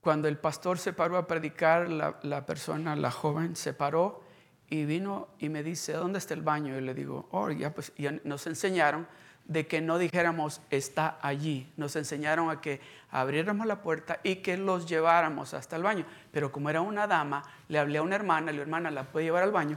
cuando 0.07 0.29
el 0.29 0.39
pastor 0.39 0.79
se 0.79 0.93
paró 0.93 1.17
a 1.17 1.27
predicar, 1.27 1.91
la, 1.91 2.47
persona, 2.47 2.95
la 2.95 3.11
joven, 3.11 3.57
se 3.57 3.75
paró 3.75 4.23
y 4.69 4.85
vino 4.85 5.31
y 5.41 5.49
me 5.49 5.65
dice, 5.65 5.95
¿dónde 5.95 6.21
está 6.21 6.33
el 6.33 6.43
baño? 6.43 6.79
Y 6.79 6.81
le 6.81 6.95
digo, 6.95 7.27
oh, 7.33 7.51
ya 7.51 7.75
pues 7.75 7.93
nos 8.23 8.47
enseñaron 8.47 9.09
de 9.47 9.67
que 9.67 9.81
no 9.81 9.99
dijéramos 9.99 10.63
está 10.71 11.19
allí. 11.23 11.73
Nos 11.77 11.97
enseñaron 11.97 12.51
a 12.51 12.61
que 12.61 12.81
abriéramos 13.11 13.67
la 13.67 13.83
puerta 13.83 14.21
y 14.23 14.37
que 14.37 14.57
los 14.57 14.87
lleváramos 14.87 15.55
hasta 15.55 15.75
el 15.75 15.83
baño. 15.83 16.07
Pero 16.31 16.53
como 16.53 16.71
era 16.71 16.83
una 16.83 17.09
dama, 17.09 17.43
le 17.67 17.81
hablé 17.81 17.99
a 17.99 18.03
una 18.03 18.15
hermana, 18.15 18.53
la 18.53 18.63
hermana 18.63 18.93
la 18.93 19.11
puede 19.11 19.25
llevar 19.25 19.43
al 19.43 19.51
baño, 19.51 19.77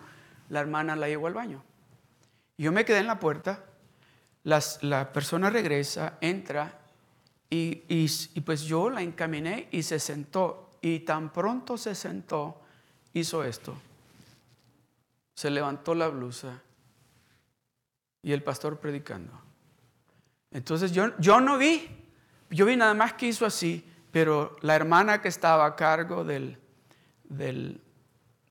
la 0.49 0.59
hermana 0.59 0.95
la 0.95 1.07
llevó 1.07 1.25
al 1.25 1.33
baño. 1.33 1.63
Yo 2.55 2.71
me 2.71 2.85
quedé 2.85 2.99
en 2.99 3.07
la 3.07 3.19
puerta, 3.19 3.63
la 4.43 5.11
persona 5.11 5.49
regresa, 5.49 6.19
entra 6.21 6.78
y, 7.49 8.41
pues 8.41 8.61
yo 8.63 8.89
la 8.89 9.01
encaminé 9.01 9.67
y 9.71 9.83
se 9.83 9.99
sentó. 9.99 10.69
Y 10.81 10.99
tan 10.99 11.33
pronto 11.33 11.77
se 11.77 11.95
sentó, 11.95 12.61
hizo 13.13 13.43
esto. 13.43 13.75
Se 15.33 15.49
levantó 15.49 15.95
la 15.95 16.07
blusa 16.09 16.61
y 18.21 18.31
el 18.31 18.43
pastor 18.43 18.79
predicando. 18.79 19.31
Entonces 20.51 20.91
yo, 20.91 21.17
yo 21.19 21.41
no 21.41 21.57
vi, 21.57 21.87
yo 22.49 22.65
vi 22.65 22.75
nada 22.75 22.93
más 22.93 23.13
que 23.13 23.27
hizo 23.27 23.45
así, 23.45 23.85
pero 24.11 24.55
la 24.61 24.75
hermana 24.75 25.21
que 25.21 25.27
estaba 25.27 25.65
a 25.65 25.75
cargo 25.75 26.23
del, 26.23 26.57
del, 27.23 27.81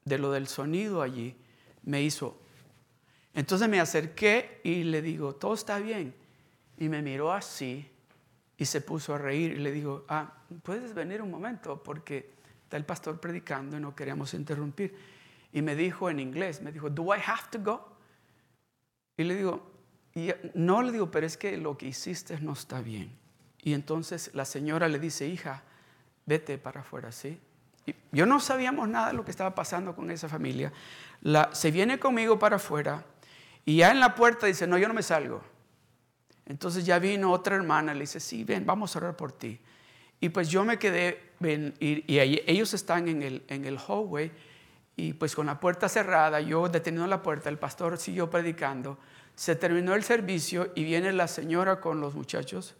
de 0.04 0.18
lo 0.18 0.32
del 0.32 0.48
sonido 0.48 1.02
allí 1.02 1.36
me 1.84 2.02
hizo. 2.02 2.36
Entonces 3.34 3.68
me 3.68 3.80
acerqué 3.80 4.60
y 4.64 4.82
le 4.84 5.02
digo, 5.02 5.34
todo 5.34 5.54
está 5.54 5.78
bien. 5.78 6.14
Y 6.76 6.88
me 6.88 7.02
miró 7.02 7.32
así 7.32 7.88
y 8.58 8.64
se 8.64 8.80
puso 8.80 9.14
a 9.14 9.18
reír 9.18 9.52
y 9.52 9.58
le 9.58 9.70
digo, 9.70 10.04
ah, 10.08 10.34
puedes 10.64 10.92
venir 10.92 11.22
un 11.22 11.30
momento 11.30 11.80
porque 11.80 12.34
está 12.64 12.76
el 12.76 12.84
pastor 12.84 13.20
predicando 13.20 13.76
y 13.76 13.80
no 13.80 13.94
queremos 13.94 14.34
interrumpir. 14.34 14.94
Y 15.52 15.62
me 15.62 15.76
dijo 15.76 16.10
en 16.10 16.18
inglés, 16.18 16.60
me 16.60 16.72
dijo, 16.72 16.90
¿do 16.90 17.14
I 17.14 17.20
have 17.24 17.44
to 17.52 17.60
go? 17.60 17.88
Y 19.16 19.22
le 19.22 19.36
digo, 19.36 19.70
no 20.54 20.82
le 20.82 20.90
digo, 20.90 21.08
pero 21.10 21.24
es 21.24 21.36
que 21.36 21.56
lo 21.56 21.78
que 21.78 21.86
hiciste 21.86 22.40
no 22.40 22.52
está 22.52 22.80
bien. 22.80 23.16
Y 23.62 23.74
entonces 23.74 24.32
la 24.34 24.44
señora 24.44 24.88
le 24.88 24.98
dice, 24.98 25.28
hija, 25.28 25.62
vete 26.26 26.58
para 26.58 26.80
afuera, 26.80 27.12
¿sí? 27.12 27.40
Y 27.86 27.94
yo 28.10 28.26
no 28.26 28.40
sabíamos 28.40 28.88
nada 28.88 29.08
de 29.08 29.14
lo 29.14 29.24
que 29.24 29.30
estaba 29.30 29.54
pasando 29.54 29.94
con 29.94 30.10
esa 30.10 30.28
familia. 30.28 30.72
La, 31.22 31.54
se 31.54 31.70
viene 31.70 31.98
conmigo 32.00 32.38
para 32.40 32.56
afuera 32.56 33.04
y 33.64 33.76
ya 33.76 33.92
en 33.92 34.00
la 34.00 34.16
puerta 34.16 34.46
dice, 34.46 34.66
no, 34.66 34.78
yo 34.78 34.88
no 34.88 34.94
me 34.94 35.02
salgo. 35.02 35.42
Entonces 36.48 36.86
ya 36.86 36.98
vino 36.98 37.30
otra 37.30 37.56
hermana, 37.56 37.92
le 37.92 38.00
dice, 38.00 38.20
sí, 38.20 38.42
ven, 38.42 38.64
vamos 38.64 38.96
a 38.96 39.00
orar 39.00 39.16
por 39.16 39.32
ti. 39.32 39.60
Y 40.18 40.30
pues 40.30 40.48
yo 40.48 40.64
me 40.64 40.78
quedé, 40.78 41.32
ven, 41.38 41.74
y, 41.78 42.02
ellos 42.18 42.72
están 42.72 43.06
en 43.06 43.22
el, 43.22 43.44
en 43.48 43.66
el 43.66 43.78
hallway, 43.78 44.32
y 44.96 45.12
pues 45.12 45.36
con 45.36 45.46
la 45.46 45.60
puerta 45.60 45.88
cerrada, 45.88 46.40
yo 46.40 46.68
deteniendo 46.68 47.06
la 47.06 47.22
puerta, 47.22 47.50
el 47.50 47.58
pastor 47.58 47.98
siguió 47.98 48.30
predicando. 48.30 48.98
Se 49.36 49.54
terminó 49.54 49.94
el 49.94 50.02
servicio 50.02 50.72
y 50.74 50.82
viene 50.82 51.12
la 51.12 51.28
señora 51.28 51.80
con 51.80 52.00
los 52.00 52.14
muchachos 52.14 52.74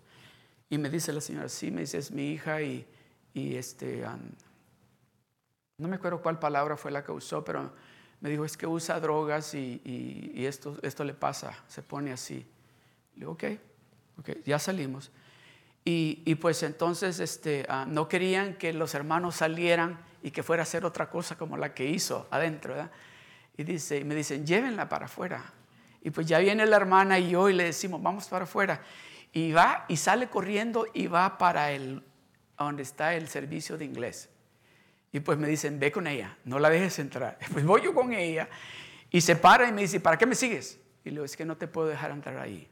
y 0.69 0.79
me 0.79 0.91
dice 0.91 1.13
la 1.13 1.21
señora, 1.21 1.49
sí, 1.49 1.71
me 1.71 1.83
dice, 1.83 1.99
es 1.99 2.11
mi 2.11 2.33
hija 2.33 2.61
y, 2.61 2.85
y 3.35 3.55
este, 3.55 4.05
no 5.79 5.87
me 5.87 5.97
acuerdo 5.97 6.21
cuál 6.21 6.41
palabra 6.41 6.77
fue 6.77 6.91
la 6.91 7.05
que 7.05 7.13
usó, 7.13 7.45
pero 7.45 7.71
me 8.21 8.31
dijo, 8.31 8.45
es 8.45 8.57
que 8.57 8.67
usa 8.67 8.99
drogas 8.99 9.55
y, 9.55 9.81
y 10.35 10.45
esto, 10.45 10.77
esto 10.83 11.05
le 11.05 11.15
pasa, 11.15 11.57
se 11.69 11.83
pone 11.83 12.11
así. 12.11 12.45
Le 13.19 13.21
digo, 13.21 13.33
ok, 13.33 13.45
okay 14.19 14.43
ya 14.47 14.59
salimos. 14.59 15.11
Y, 15.85 16.23
y 16.25 16.37
pues 16.37 16.63
entonces 16.63 17.19
este, 17.19 17.67
ah, 17.69 17.85
no 17.89 18.09
querían 18.09 18.55
que 18.55 18.73
los 18.73 18.95
hermanos 18.95 19.35
salieran 19.35 19.99
y 20.23 20.31
que 20.31 20.43
fuera 20.43 20.63
a 20.63 20.65
hacer 20.65 20.85
otra 20.85 21.11
cosa 21.11 21.37
como 21.37 21.57
la 21.57 21.75
que 21.75 21.87
hizo 21.87 22.29
adentro. 22.31 22.75
¿verdad? 22.75 22.91
Y, 23.57 23.65
dice, 23.65 23.99
y 23.99 24.05
me 24.05 24.15
dicen, 24.15 24.47
llévenla 24.47 24.89
para 24.89 25.07
afuera. 25.07 25.53
Y 26.01 26.11
pues 26.11 26.27
ya 26.29 26.39
viene 26.39 26.65
la 26.67 26.77
hermana 26.77 27.19
y 27.19 27.31
yo 27.31 27.49
y 27.49 27.55
le 27.55 27.65
decimos, 27.65 28.01
vamos 28.01 28.29
para 28.29 28.45
afuera. 28.45 28.83
Y 29.33 29.51
va 29.53 29.85
y 29.89 29.97
sale 29.97 30.29
corriendo 30.29 30.87
y 30.95 31.09
va 31.09 31.39
para 31.39 31.73
el, 31.73 32.05
donde 32.57 32.85
está 32.85 33.15
el 33.15 33.29
servicio 33.29 33.77
de 33.77 33.85
inglés. 33.85 34.31
Y 35.11 35.21
pues 35.21 35.39
me 35.39 35.49
dicen, 35.49 35.81
ve 35.81 35.91
con 35.91 36.07
ella, 36.07 36.37
no 36.45 36.59
la 36.59 36.71
dejes 36.71 36.99
entrar. 36.99 37.39
Pues 37.53 37.65
voy 37.65 37.83
yo 37.83 37.95
con 37.95 38.13
ella 38.13 38.49
y 39.11 39.21
se 39.21 39.37
para 39.37 39.69
y 39.69 39.73
me 39.73 39.83
dice, 39.83 40.01
¿para 40.01 40.19
qué 40.19 40.27
me 40.27 40.35
sigues? 40.35 40.79
Y 41.05 41.09
le 41.09 41.15
digo, 41.15 41.25
es 41.25 41.37
que 41.37 41.45
no 41.45 41.57
te 41.57 41.67
puedo 41.67 41.89
dejar 41.89 42.11
entrar 42.11 42.39
ahí. 42.39 42.69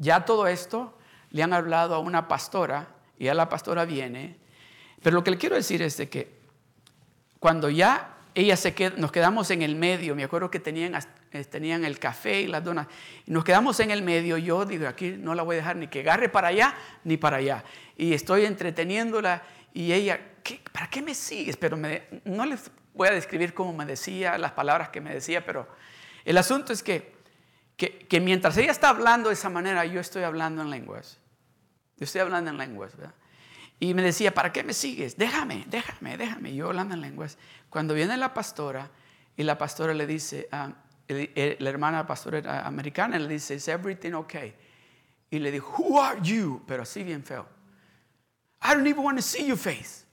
Ya 0.00 0.24
todo 0.24 0.46
esto 0.46 0.96
le 1.30 1.42
han 1.42 1.52
hablado 1.52 1.94
a 1.94 1.98
una 1.98 2.26
pastora 2.26 2.88
y 3.18 3.26
ya 3.26 3.34
la 3.34 3.50
pastora 3.50 3.84
viene. 3.84 4.38
Pero 5.02 5.16
lo 5.16 5.22
que 5.22 5.30
le 5.30 5.36
quiero 5.36 5.56
decir 5.56 5.82
es 5.82 5.98
de 5.98 6.08
que 6.08 6.40
cuando 7.38 7.68
ya 7.68 8.16
ella 8.34 8.56
se 8.56 8.74
nos 8.96 9.12
quedamos 9.12 9.50
en 9.50 9.60
el 9.60 9.76
medio, 9.76 10.16
me 10.16 10.24
acuerdo 10.24 10.50
que 10.50 10.58
tenían, 10.58 10.94
eh, 11.32 11.44
tenían 11.44 11.84
el 11.84 11.98
café 11.98 12.40
y 12.40 12.46
las 12.46 12.64
donas, 12.64 12.86
nos 13.26 13.44
quedamos 13.44 13.78
en 13.80 13.90
el 13.90 14.00
medio, 14.02 14.38
yo 14.38 14.64
digo, 14.64 14.88
aquí 14.88 15.10
no 15.18 15.34
la 15.34 15.42
voy 15.42 15.56
a 15.56 15.58
dejar 15.58 15.76
ni 15.76 15.88
que 15.88 16.00
agarre 16.00 16.30
para 16.30 16.48
allá 16.48 16.74
ni 17.04 17.18
para 17.18 17.36
allá. 17.36 17.62
Y 17.98 18.14
estoy 18.14 18.46
entreteniéndola 18.46 19.42
y 19.74 19.92
ella, 19.92 20.18
¿para 20.72 20.88
qué 20.88 21.02
me 21.02 21.14
sigues? 21.14 21.58
Pero 21.58 21.76
no 21.76 22.46
les 22.46 22.70
voy 22.94 23.08
a 23.08 23.10
describir 23.10 23.52
cómo 23.52 23.74
me 23.74 23.84
decía, 23.84 24.38
las 24.38 24.52
palabras 24.52 24.88
que 24.88 25.02
me 25.02 25.12
decía, 25.12 25.44
pero 25.44 25.68
el 26.24 26.38
asunto 26.38 26.72
es 26.72 26.82
que 26.82 27.19
que, 27.80 28.20
mientras 28.20 28.56
ella 28.58 28.72
está 28.72 28.90
hablando 28.90 29.30
de 29.30 29.34
esa 29.34 29.48
manera, 29.48 29.86
yo 29.86 30.00
estoy 30.00 30.22
hablando 30.22 30.60
en 30.60 30.68
lenguas. 30.68 31.18
Yo 31.96 32.04
estoy 32.04 32.20
hablando 32.20 32.50
en 32.50 32.58
lenguas, 32.58 32.94
¿verdad? 32.96 33.14
Y 33.78 33.94
me 33.94 34.02
decía, 34.02 34.34
¿para 34.34 34.52
qué 34.52 34.62
me 34.62 34.74
sigues? 34.74 35.16
Déjame, 35.16 35.64
déjame, 35.68 36.18
déjame. 36.18 36.54
Yo 36.54 36.66
hablando 36.66 36.94
en 36.94 37.00
lenguas. 37.00 37.38
Cuando 37.70 37.94
viene 37.94 38.16
la 38.18 38.34
pastora 38.34 38.90
y 39.34 39.42
la 39.42 39.56
pastora 39.56 39.94
le 39.94 40.06
dice, 40.06 40.46
ah, 40.52 40.74
la 41.08 41.70
hermana 41.70 42.06
pastora 42.06 42.66
americana 42.66 43.18
le 43.18 43.28
dice, 43.28 43.54
¿is 43.54 43.66
everything 43.68 44.12
okay? 44.12 44.54
Y 45.30 45.38
le 45.38 45.50
dijo, 45.50 45.74
Who 45.78 46.00
are 46.00 46.20
you? 46.22 46.62
Pero 46.66 46.82
así 46.82 47.02
bien 47.02 47.24
feo. 47.24 47.46
I 48.62 48.74
don't 48.74 48.86
even 48.86 49.02
want 49.02 49.16
to 49.16 49.22
see 49.22 49.46
your 49.46 49.56
face. 49.56 50.04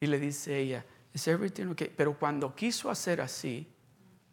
Y 0.00 0.06
le 0.06 0.18
dice 0.18 0.58
ella, 0.58 0.84
¿is 1.12 1.28
everything 1.28 1.66
okay? 1.66 1.92
Pero 1.94 2.18
cuando 2.18 2.54
quiso 2.54 2.90
hacer 2.90 3.20
así, 3.20 3.70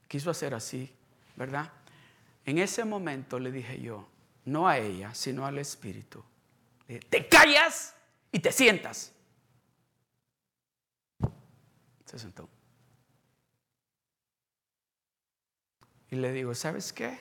quiso 0.08 0.30
hacer 0.30 0.54
así, 0.54 0.90
¿verdad? 1.36 1.70
En 2.46 2.58
ese 2.58 2.86
momento 2.86 3.40
le 3.40 3.52
dije 3.52 3.80
yo, 3.80 4.08
no 4.46 4.68
a 4.68 4.78
ella, 4.78 5.14
sino 5.14 5.46
al 5.46 5.58
Espíritu, 5.58 6.24
te 7.10 7.28
callas 7.28 7.96
y 8.32 8.40
te 8.40 8.52
sientas. 8.52 9.14
Se 12.06 12.20
sentó. 12.20 12.50
Y 16.10 16.18
le 16.18 16.34
digo, 16.34 16.54
¿sabes 16.54 16.92
qué? 16.92 17.20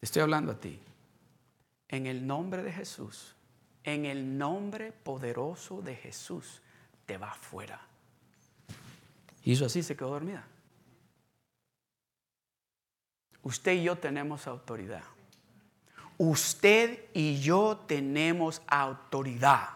estoy 0.00 0.22
hablando 0.22 0.52
a 0.52 0.60
ti. 0.60 0.80
En 1.88 2.06
el 2.06 2.26
nombre 2.26 2.62
de 2.62 2.72
Jesús, 2.72 3.34
en 3.84 4.06
el 4.06 4.38
nombre 4.38 4.92
poderoso 4.92 5.82
de 5.82 5.96
Jesús, 5.96 6.62
te 7.04 7.18
va 7.18 7.32
afuera. 7.32 7.80
Hizo 9.44 9.66
así, 9.66 9.82
se 9.82 9.96
quedó 9.96 10.10
dormida. 10.10 10.46
Usted 13.42 13.72
y 13.72 13.84
yo 13.84 13.96
tenemos 13.96 14.46
autoridad. 14.46 15.02
Usted 16.16 17.04
y 17.14 17.40
yo 17.40 17.84
tenemos 17.86 18.60
autoridad. 18.66 19.70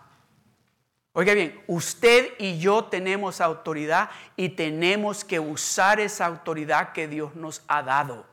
Oiga 1.15 1.35
bien, 1.35 1.63
usted 1.67 2.33
y 2.39 2.59
yo 2.59 2.85
tenemos 2.85 3.41
autoridad 3.41 4.11
y 4.35 4.49
tenemos 4.49 5.25
que 5.25 5.39
usar 5.39 6.01
esa 6.01 6.27
autoridad 6.27 6.93
que 6.93 7.07
Dios 7.07 7.35
nos 7.35 7.63
ha 7.69 7.83
dado. 7.83 8.27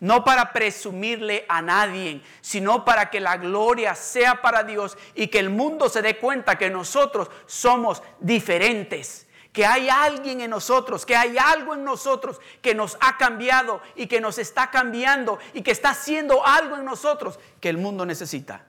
No 0.00 0.24
para 0.24 0.52
presumirle 0.52 1.44
a 1.48 1.62
nadie, 1.62 2.22
sino 2.40 2.84
para 2.84 3.10
que 3.10 3.20
la 3.20 3.36
gloria 3.36 3.94
sea 3.94 4.42
para 4.42 4.64
Dios 4.64 4.98
y 5.14 5.28
que 5.28 5.38
el 5.38 5.50
mundo 5.50 5.88
se 5.88 6.02
dé 6.02 6.18
cuenta 6.18 6.58
que 6.58 6.70
nosotros 6.70 7.30
somos 7.46 8.02
diferentes 8.18 9.28
que 9.52 9.66
hay 9.66 9.88
alguien 9.88 10.40
en 10.40 10.50
nosotros, 10.50 11.04
que 11.04 11.14
hay 11.14 11.36
algo 11.36 11.74
en 11.74 11.84
nosotros 11.84 12.40
que 12.62 12.74
nos 12.74 12.96
ha 13.00 13.18
cambiado 13.18 13.82
y 13.94 14.06
que 14.06 14.20
nos 14.20 14.38
está 14.38 14.70
cambiando 14.70 15.38
y 15.52 15.62
que 15.62 15.70
está 15.70 15.90
haciendo 15.90 16.44
algo 16.46 16.76
en 16.76 16.84
nosotros 16.84 17.38
que 17.60 17.68
el 17.68 17.76
mundo 17.76 18.06
necesita. 18.06 18.66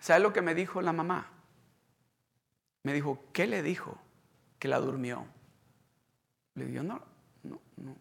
¿Sabe 0.00 0.20
lo 0.20 0.32
que 0.32 0.42
me 0.42 0.54
dijo 0.54 0.80
la 0.80 0.92
mamá? 0.92 1.30
Me 2.82 2.92
dijo, 2.92 3.24
¿qué 3.32 3.46
le 3.46 3.62
dijo? 3.62 3.98
Que 4.58 4.68
la 4.68 4.78
durmió. 4.78 5.26
Le 6.54 6.66
digo, 6.66 6.82
no, 6.82 7.00
no, 7.42 7.60
no. 7.78 7.96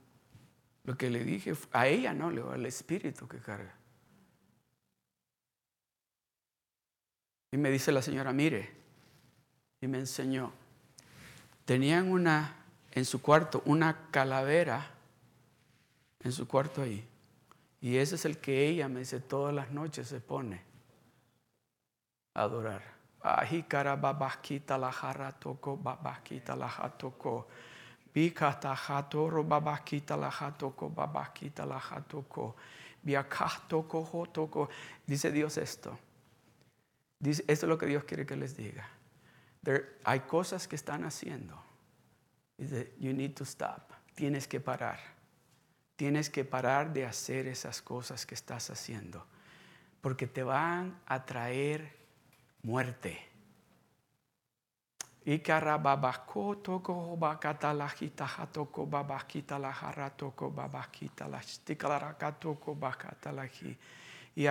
Lo 0.83 0.97
que 0.97 1.09
le 1.09 1.23
dije 1.23 1.53
a 1.71 1.87
ella, 1.87 2.13
no, 2.13 2.29
le 2.29 2.41
digo, 2.41 2.51
al 2.51 2.65
espíritu 2.65 3.27
que 3.27 3.39
carga. 3.39 3.73
Y 7.53 7.57
me 7.57 7.69
dice 7.69 7.91
la 7.91 8.01
señora, 8.01 8.33
mire, 8.33 8.67
y 9.79 9.85
me 9.85 9.99
enseñó, 9.99 10.51
tenían 11.65 12.11
una, 12.11 12.55
en 12.91 13.05
su 13.05 13.21
cuarto, 13.21 13.61
una 13.65 14.09
calavera 14.09 14.89
en 16.21 16.31
su 16.31 16.47
cuarto 16.47 16.81
ahí. 16.81 17.07
Y 17.79 17.97
ese 17.97 18.15
es 18.15 18.25
el 18.25 18.39
que 18.39 18.67
ella 18.67 18.89
me 18.89 19.01
dice 19.01 19.19
todas 19.19 19.53
las 19.53 19.69
noches 19.69 20.07
se 20.07 20.19
pone 20.19 20.63
a 22.33 22.41
adorar. 22.41 22.81
Ahikara 23.21 23.97
babasquita 23.97 24.75
la 24.79 24.91
jarra 24.91 25.31
toko, 25.33 25.77
babasquita 25.77 26.55
la 26.55 26.67
jatoko. 26.67 27.47
Bikata 28.11 28.75
jatoro 28.75 29.43
babasquita 29.43 30.17
la 30.17 30.31
jatoko, 30.31 30.89
babasquita 30.89 31.67
la 31.67 31.79
jatoko. 31.79 32.55
Biakatoko 33.03 34.03
jotoko. 34.05 34.69
Dice 35.05 35.31
Dios 35.31 35.57
esto. 35.57 35.99
Esto 37.23 37.43
es 37.47 37.63
lo 37.63 37.77
que 37.77 37.85
Dios 37.85 38.03
quiere 38.03 38.25
que 38.25 38.35
les 38.35 38.57
diga. 38.57 38.87
hay 40.03 40.19
cosas 40.21 40.67
que 40.67 40.75
están 40.75 41.05
haciendo. 41.05 41.61
Dice, 42.57 42.93
you 42.99 43.13
need 43.13 43.33
to 43.33 43.43
stop. 43.45 43.91
Tienes 44.15 44.47
que 44.47 44.59
parar. 44.59 44.99
Tienes 45.95 46.29
que 46.29 46.43
parar 46.43 46.91
de 46.91 47.05
hacer 47.05 47.47
esas 47.47 47.81
cosas 47.81 48.25
que 48.25 48.35
estás 48.35 48.69
haciendo. 48.69 49.25
Porque 50.01 50.27
te 50.27 50.43
van 50.43 50.99
a 51.05 51.25
traer 51.25 51.95
muerte. 52.61 53.33
Y 55.25 55.39
la 63.31 63.47
la. 63.47 63.77
Y. 64.35 64.43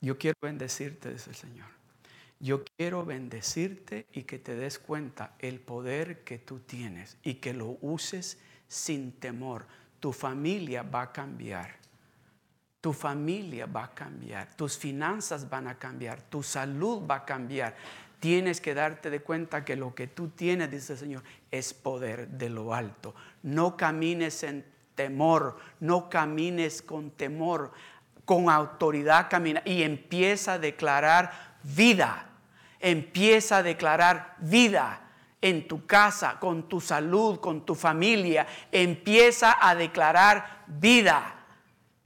Yo 0.00 0.18
quiero 0.18 0.36
bendecirte, 0.42 1.12
dice 1.12 1.30
el 1.30 1.36
Señor. 1.36 1.68
Yo 2.40 2.64
quiero 2.76 3.04
bendecirte 3.04 4.06
y 4.12 4.24
que 4.24 4.40
te 4.40 4.56
des 4.56 4.80
cuenta 4.80 5.36
el 5.38 5.60
poder 5.60 6.24
que 6.24 6.38
tú 6.38 6.58
tienes 6.58 7.16
y 7.22 7.34
que 7.34 7.54
lo 7.54 7.78
uses 7.80 8.40
sin 8.66 9.12
temor. 9.12 9.64
Tu 10.00 10.12
familia 10.12 10.82
va 10.82 11.02
a 11.02 11.12
cambiar. 11.12 11.76
Tu 12.80 12.92
familia 12.92 13.66
va 13.66 13.84
a 13.84 13.94
cambiar. 13.94 14.56
Tus 14.56 14.76
finanzas 14.76 15.48
van 15.48 15.68
a 15.68 15.78
cambiar. 15.78 16.20
Tu 16.22 16.42
salud 16.42 17.02
va 17.08 17.16
a 17.16 17.24
cambiar. 17.24 17.76
Tienes 18.18 18.60
que 18.60 18.74
darte 18.74 19.08
de 19.08 19.20
cuenta 19.20 19.64
que 19.64 19.76
lo 19.76 19.94
que 19.94 20.08
tú 20.08 20.30
tienes, 20.30 20.68
dice 20.68 20.94
el 20.94 20.98
Señor, 20.98 21.22
es 21.52 21.72
poder 21.72 22.26
de 22.28 22.50
lo 22.50 22.74
alto. 22.74 23.14
No 23.44 23.76
camines 23.76 24.42
en 24.42 24.64
temor, 25.04 25.58
no 25.80 26.08
camines 26.08 26.82
con 26.82 27.10
temor, 27.10 27.72
con 28.24 28.48
autoridad 28.48 29.28
camina 29.28 29.62
y 29.64 29.82
empieza 29.82 30.54
a 30.54 30.58
declarar 30.58 31.32
vida 31.62 32.26
empieza 32.82 33.58
a 33.58 33.62
declarar 33.62 34.34
vida 34.38 35.00
en 35.40 35.66
tu 35.66 35.86
casa, 35.86 36.38
con 36.38 36.68
tu 36.68 36.80
salud, 36.80 37.40
con 37.40 37.64
tu 37.64 37.74
familia. 37.74 38.46
Empieza 38.70 39.56
a 39.58 39.74
declarar 39.74 40.64
vida. 40.66 41.36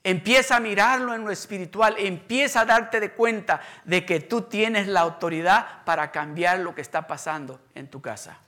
Empieza 0.04 0.56
a 0.56 0.60
mirarlo 0.60 1.14
en 1.14 1.24
lo 1.24 1.32
espiritual. 1.32 1.96
Empieza 1.98 2.60
a 2.60 2.64
darte 2.64 3.00
de 3.00 3.12
cuenta 3.12 3.60
de 3.84 4.06
que 4.06 4.20
tú 4.20 4.42
tienes 4.42 4.86
la 4.86 5.00
autoridad 5.00 5.84
para 5.84 6.12
cambiar 6.12 6.60
lo 6.60 6.74
que 6.74 6.82
está 6.82 7.06
pasando 7.06 7.60
en 7.74 7.88
tu 7.88 8.00
casa. 8.00 8.38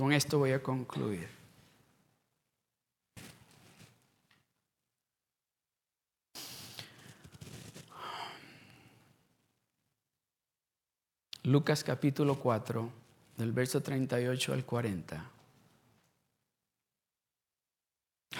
Con 0.00 0.14
esto 0.14 0.38
voy 0.38 0.52
a 0.52 0.62
concluir. 0.62 1.28
Lucas 11.42 11.84
capítulo 11.84 12.38
4, 12.38 12.90
del 13.36 13.52
verso 13.52 13.82
38 13.82 14.54
al 14.54 14.64
40. 14.64 15.30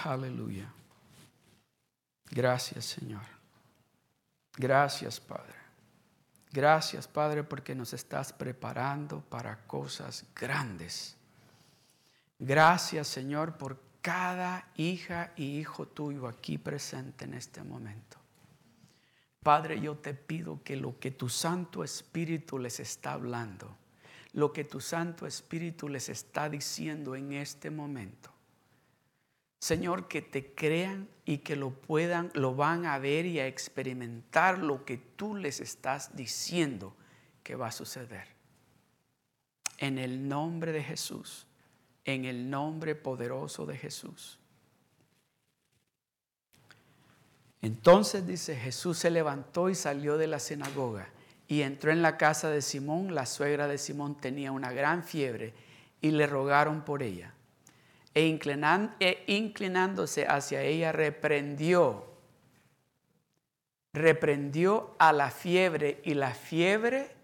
Aleluya. 0.03 0.73
Gracias 2.31 2.85
Señor. 2.85 3.21
Gracias 4.57 5.19
Padre. 5.19 5.53
Gracias 6.51 7.07
Padre 7.07 7.43
porque 7.43 7.75
nos 7.75 7.93
estás 7.93 8.33
preparando 8.33 9.21
para 9.21 9.67
cosas 9.67 10.25
grandes. 10.35 11.20
Gracias 12.43 13.07
Señor 13.07 13.59
por 13.59 13.79
cada 14.01 14.67
hija 14.75 15.31
y 15.35 15.59
hijo 15.59 15.87
tuyo 15.87 16.27
aquí 16.27 16.57
presente 16.57 17.25
en 17.25 17.35
este 17.35 17.61
momento. 17.63 18.17
Padre, 19.43 19.79
yo 19.79 19.97
te 19.97 20.15
pido 20.15 20.59
que 20.63 20.75
lo 20.75 20.99
que 20.99 21.11
tu 21.11 21.29
Santo 21.29 21.83
Espíritu 21.83 22.57
les 22.57 22.79
está 22.79 23.13
hablando, 23.13 23.77
lo 24.33 24.51
que 24.51 24.63
tu 24.63 24.81
Santo 24.81 25.27
Espíritu 25.27 25.87
les 25.87 26.09
está 26.09 26.49
diciendo 26.49 27.15
en 27.15 27.31
este 27.33 27.69
momento, 27.69 28.31
Señor, 29.59 30.07
que 30.07 30.23
te 30.23 30.55
crean 30.55 31.07
y 31.25 31.39
que 31.39 31.55
lo 31.55 31.69
puedan, 31.69 32.31
lo 32.33 32.55
van 32.55 32.87
a 32.87 32.97
ver 32.97 33.27
y 33.27 33.39
a 33.39 33.45
experimentar 33.45 34.57
lo 34.57 34.83
que 34.83 34.97
tú 34.97 35.35
les 35.35 35.59
estás 35.59 36.15
diciendo 36.15 36.95
que 37.43 37.55
va 37.55 37.67
a 37.67 37.71
suceder. 37.71 38.29
En 39.77 39.99
el 39.99 40.27
nombre 40.27 40.71
de 40.71 40.83
Jesús, 40.83 41.45
en 42.05 42.25
el 42.25 42.49
nombre 42.49 42.95
poderoso 42.95 43.65
de 43.65 43.77
Jesús. 43.77 44.39
Entonces 47.61 48.25
dice, 48.25 48.55
Jesús 48.55 48.97
se 48.97 49.11
levantó 49.11 49.69
y 49.69 49.75
salió 49.75 50.17
de 50.17 50.27
la 50.27 50.39
sinagoga 50.39 51.09
y 51.47 51.61
entró 51.61 51.91
en 51.91 52.01
la 52.01 52.17
casa 52.17 52.49
de 52.49 52.61
Simón. 52.61 53.13
La 53.13 53.25
suegra 53.25 53.67
de 53.67 53.77
Simón 53.77 54.15
tenía 54.15 54.51
una 54.51 54.71
gran 54.71 55.03
fiebre 55.03 55.53
y 56.01 56.11
le 56.11 56.25
rogaron 56.25 56.83
por 56.83 57.03
ella. 57.03 57.33
E, 58.13 58.39
e 58.99 59.23
inclinándose 59.27 60.25
hacia 60.25 60.63
ella, 60.63 60.91
reprendió, 60.91 62.07
reprendió 63.93 64.95
a 64.97 65.13
la 65.13 65.29
fiebre 65.29 66.01
y 66.03 66.15
la 66.15 66.33
fiebre 66.33 67.15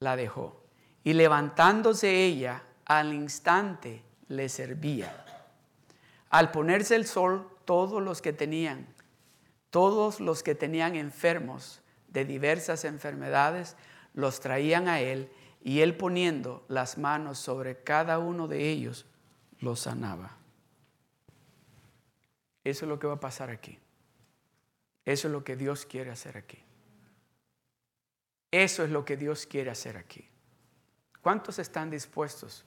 la 0.00 0.16
dejó. 0.16 0.62
Y 1.02 1.14
levantándose 1.14 2.24
ella, 2.24 2.62
al 2.88 3.14
instante 3.14 4.02
le 4.26 4.48
servía. 4.48 5.24
Al 6.30 6.50
ponerse 6.50 6.96
el 6.96 7.06
sol, 7.06 7.48
todos 7.64 8.02
los 8.02 8.20
que 8.20 8.32
tenían 8.32 8.86
todos 9.70 10.20
los 10.20 10.42
que 10.42 10.54
tenían 10.54 10.96
enfermos 10.96 11.80
de 12.08 12.24
diversas 12.24 12.84
enfermedades 12.84 13.76
los 14.14 14.40
traían 14.40 14.88
a 14.88 15.00
él 15.00 15.30
y 15.62 15.80
él 15.80 15.96
poniendo 15.96 16.64
las 16.68 16.96
manos 16.98 17.38
sobre 17.38 17.82
cada 17.82 18.18
uno 18.18 18.48
de 18.48 18.70
ellos 18.70 19.06
los 19.60 19.80
sanaba. 19.80 20.36
Eso 22.64 22.84
es 22.84 22.88
lo 22.88 22.98
que 22.98 23.06
va 23.06 23.14
a 23.14 23.20
pasar 23.20 23.50
aquí. 23.50 23.78
Eso 25.04 25.28
es 25.28 25.32
lo 25.32 25.44
que 25.44 25.56
Dios 25.56 25.86
quiere 25.86 26.10
hacer 26.10 26.36
aquí. 26.36 26.58
Eso 28.50 28.84
es 28.84 28.90
lo 28.90 29.04
que 29.04 29.16
Dios 29.16 29.46
quiere 29.46 29.70
hacer 29.70 29.96
aquí. 29.96 30.26
¿Cuántos 31.20 31.58
están 31.58 31.90
dispuestos 31.90 32.64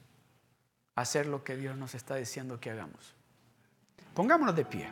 hacer 0.95 1.25
lo 1.25 1.43
que 1.43 1.55
Dios 1.55 1.77
nos 1.77 1.95
está 1.95 2.15
diciendo 2.15 2.59
que 2.59 2.71
hagamos? 2.71 3.15
Pongámonos 4.13 4.55
de 4.55 4.65
pie. 4.65 4.89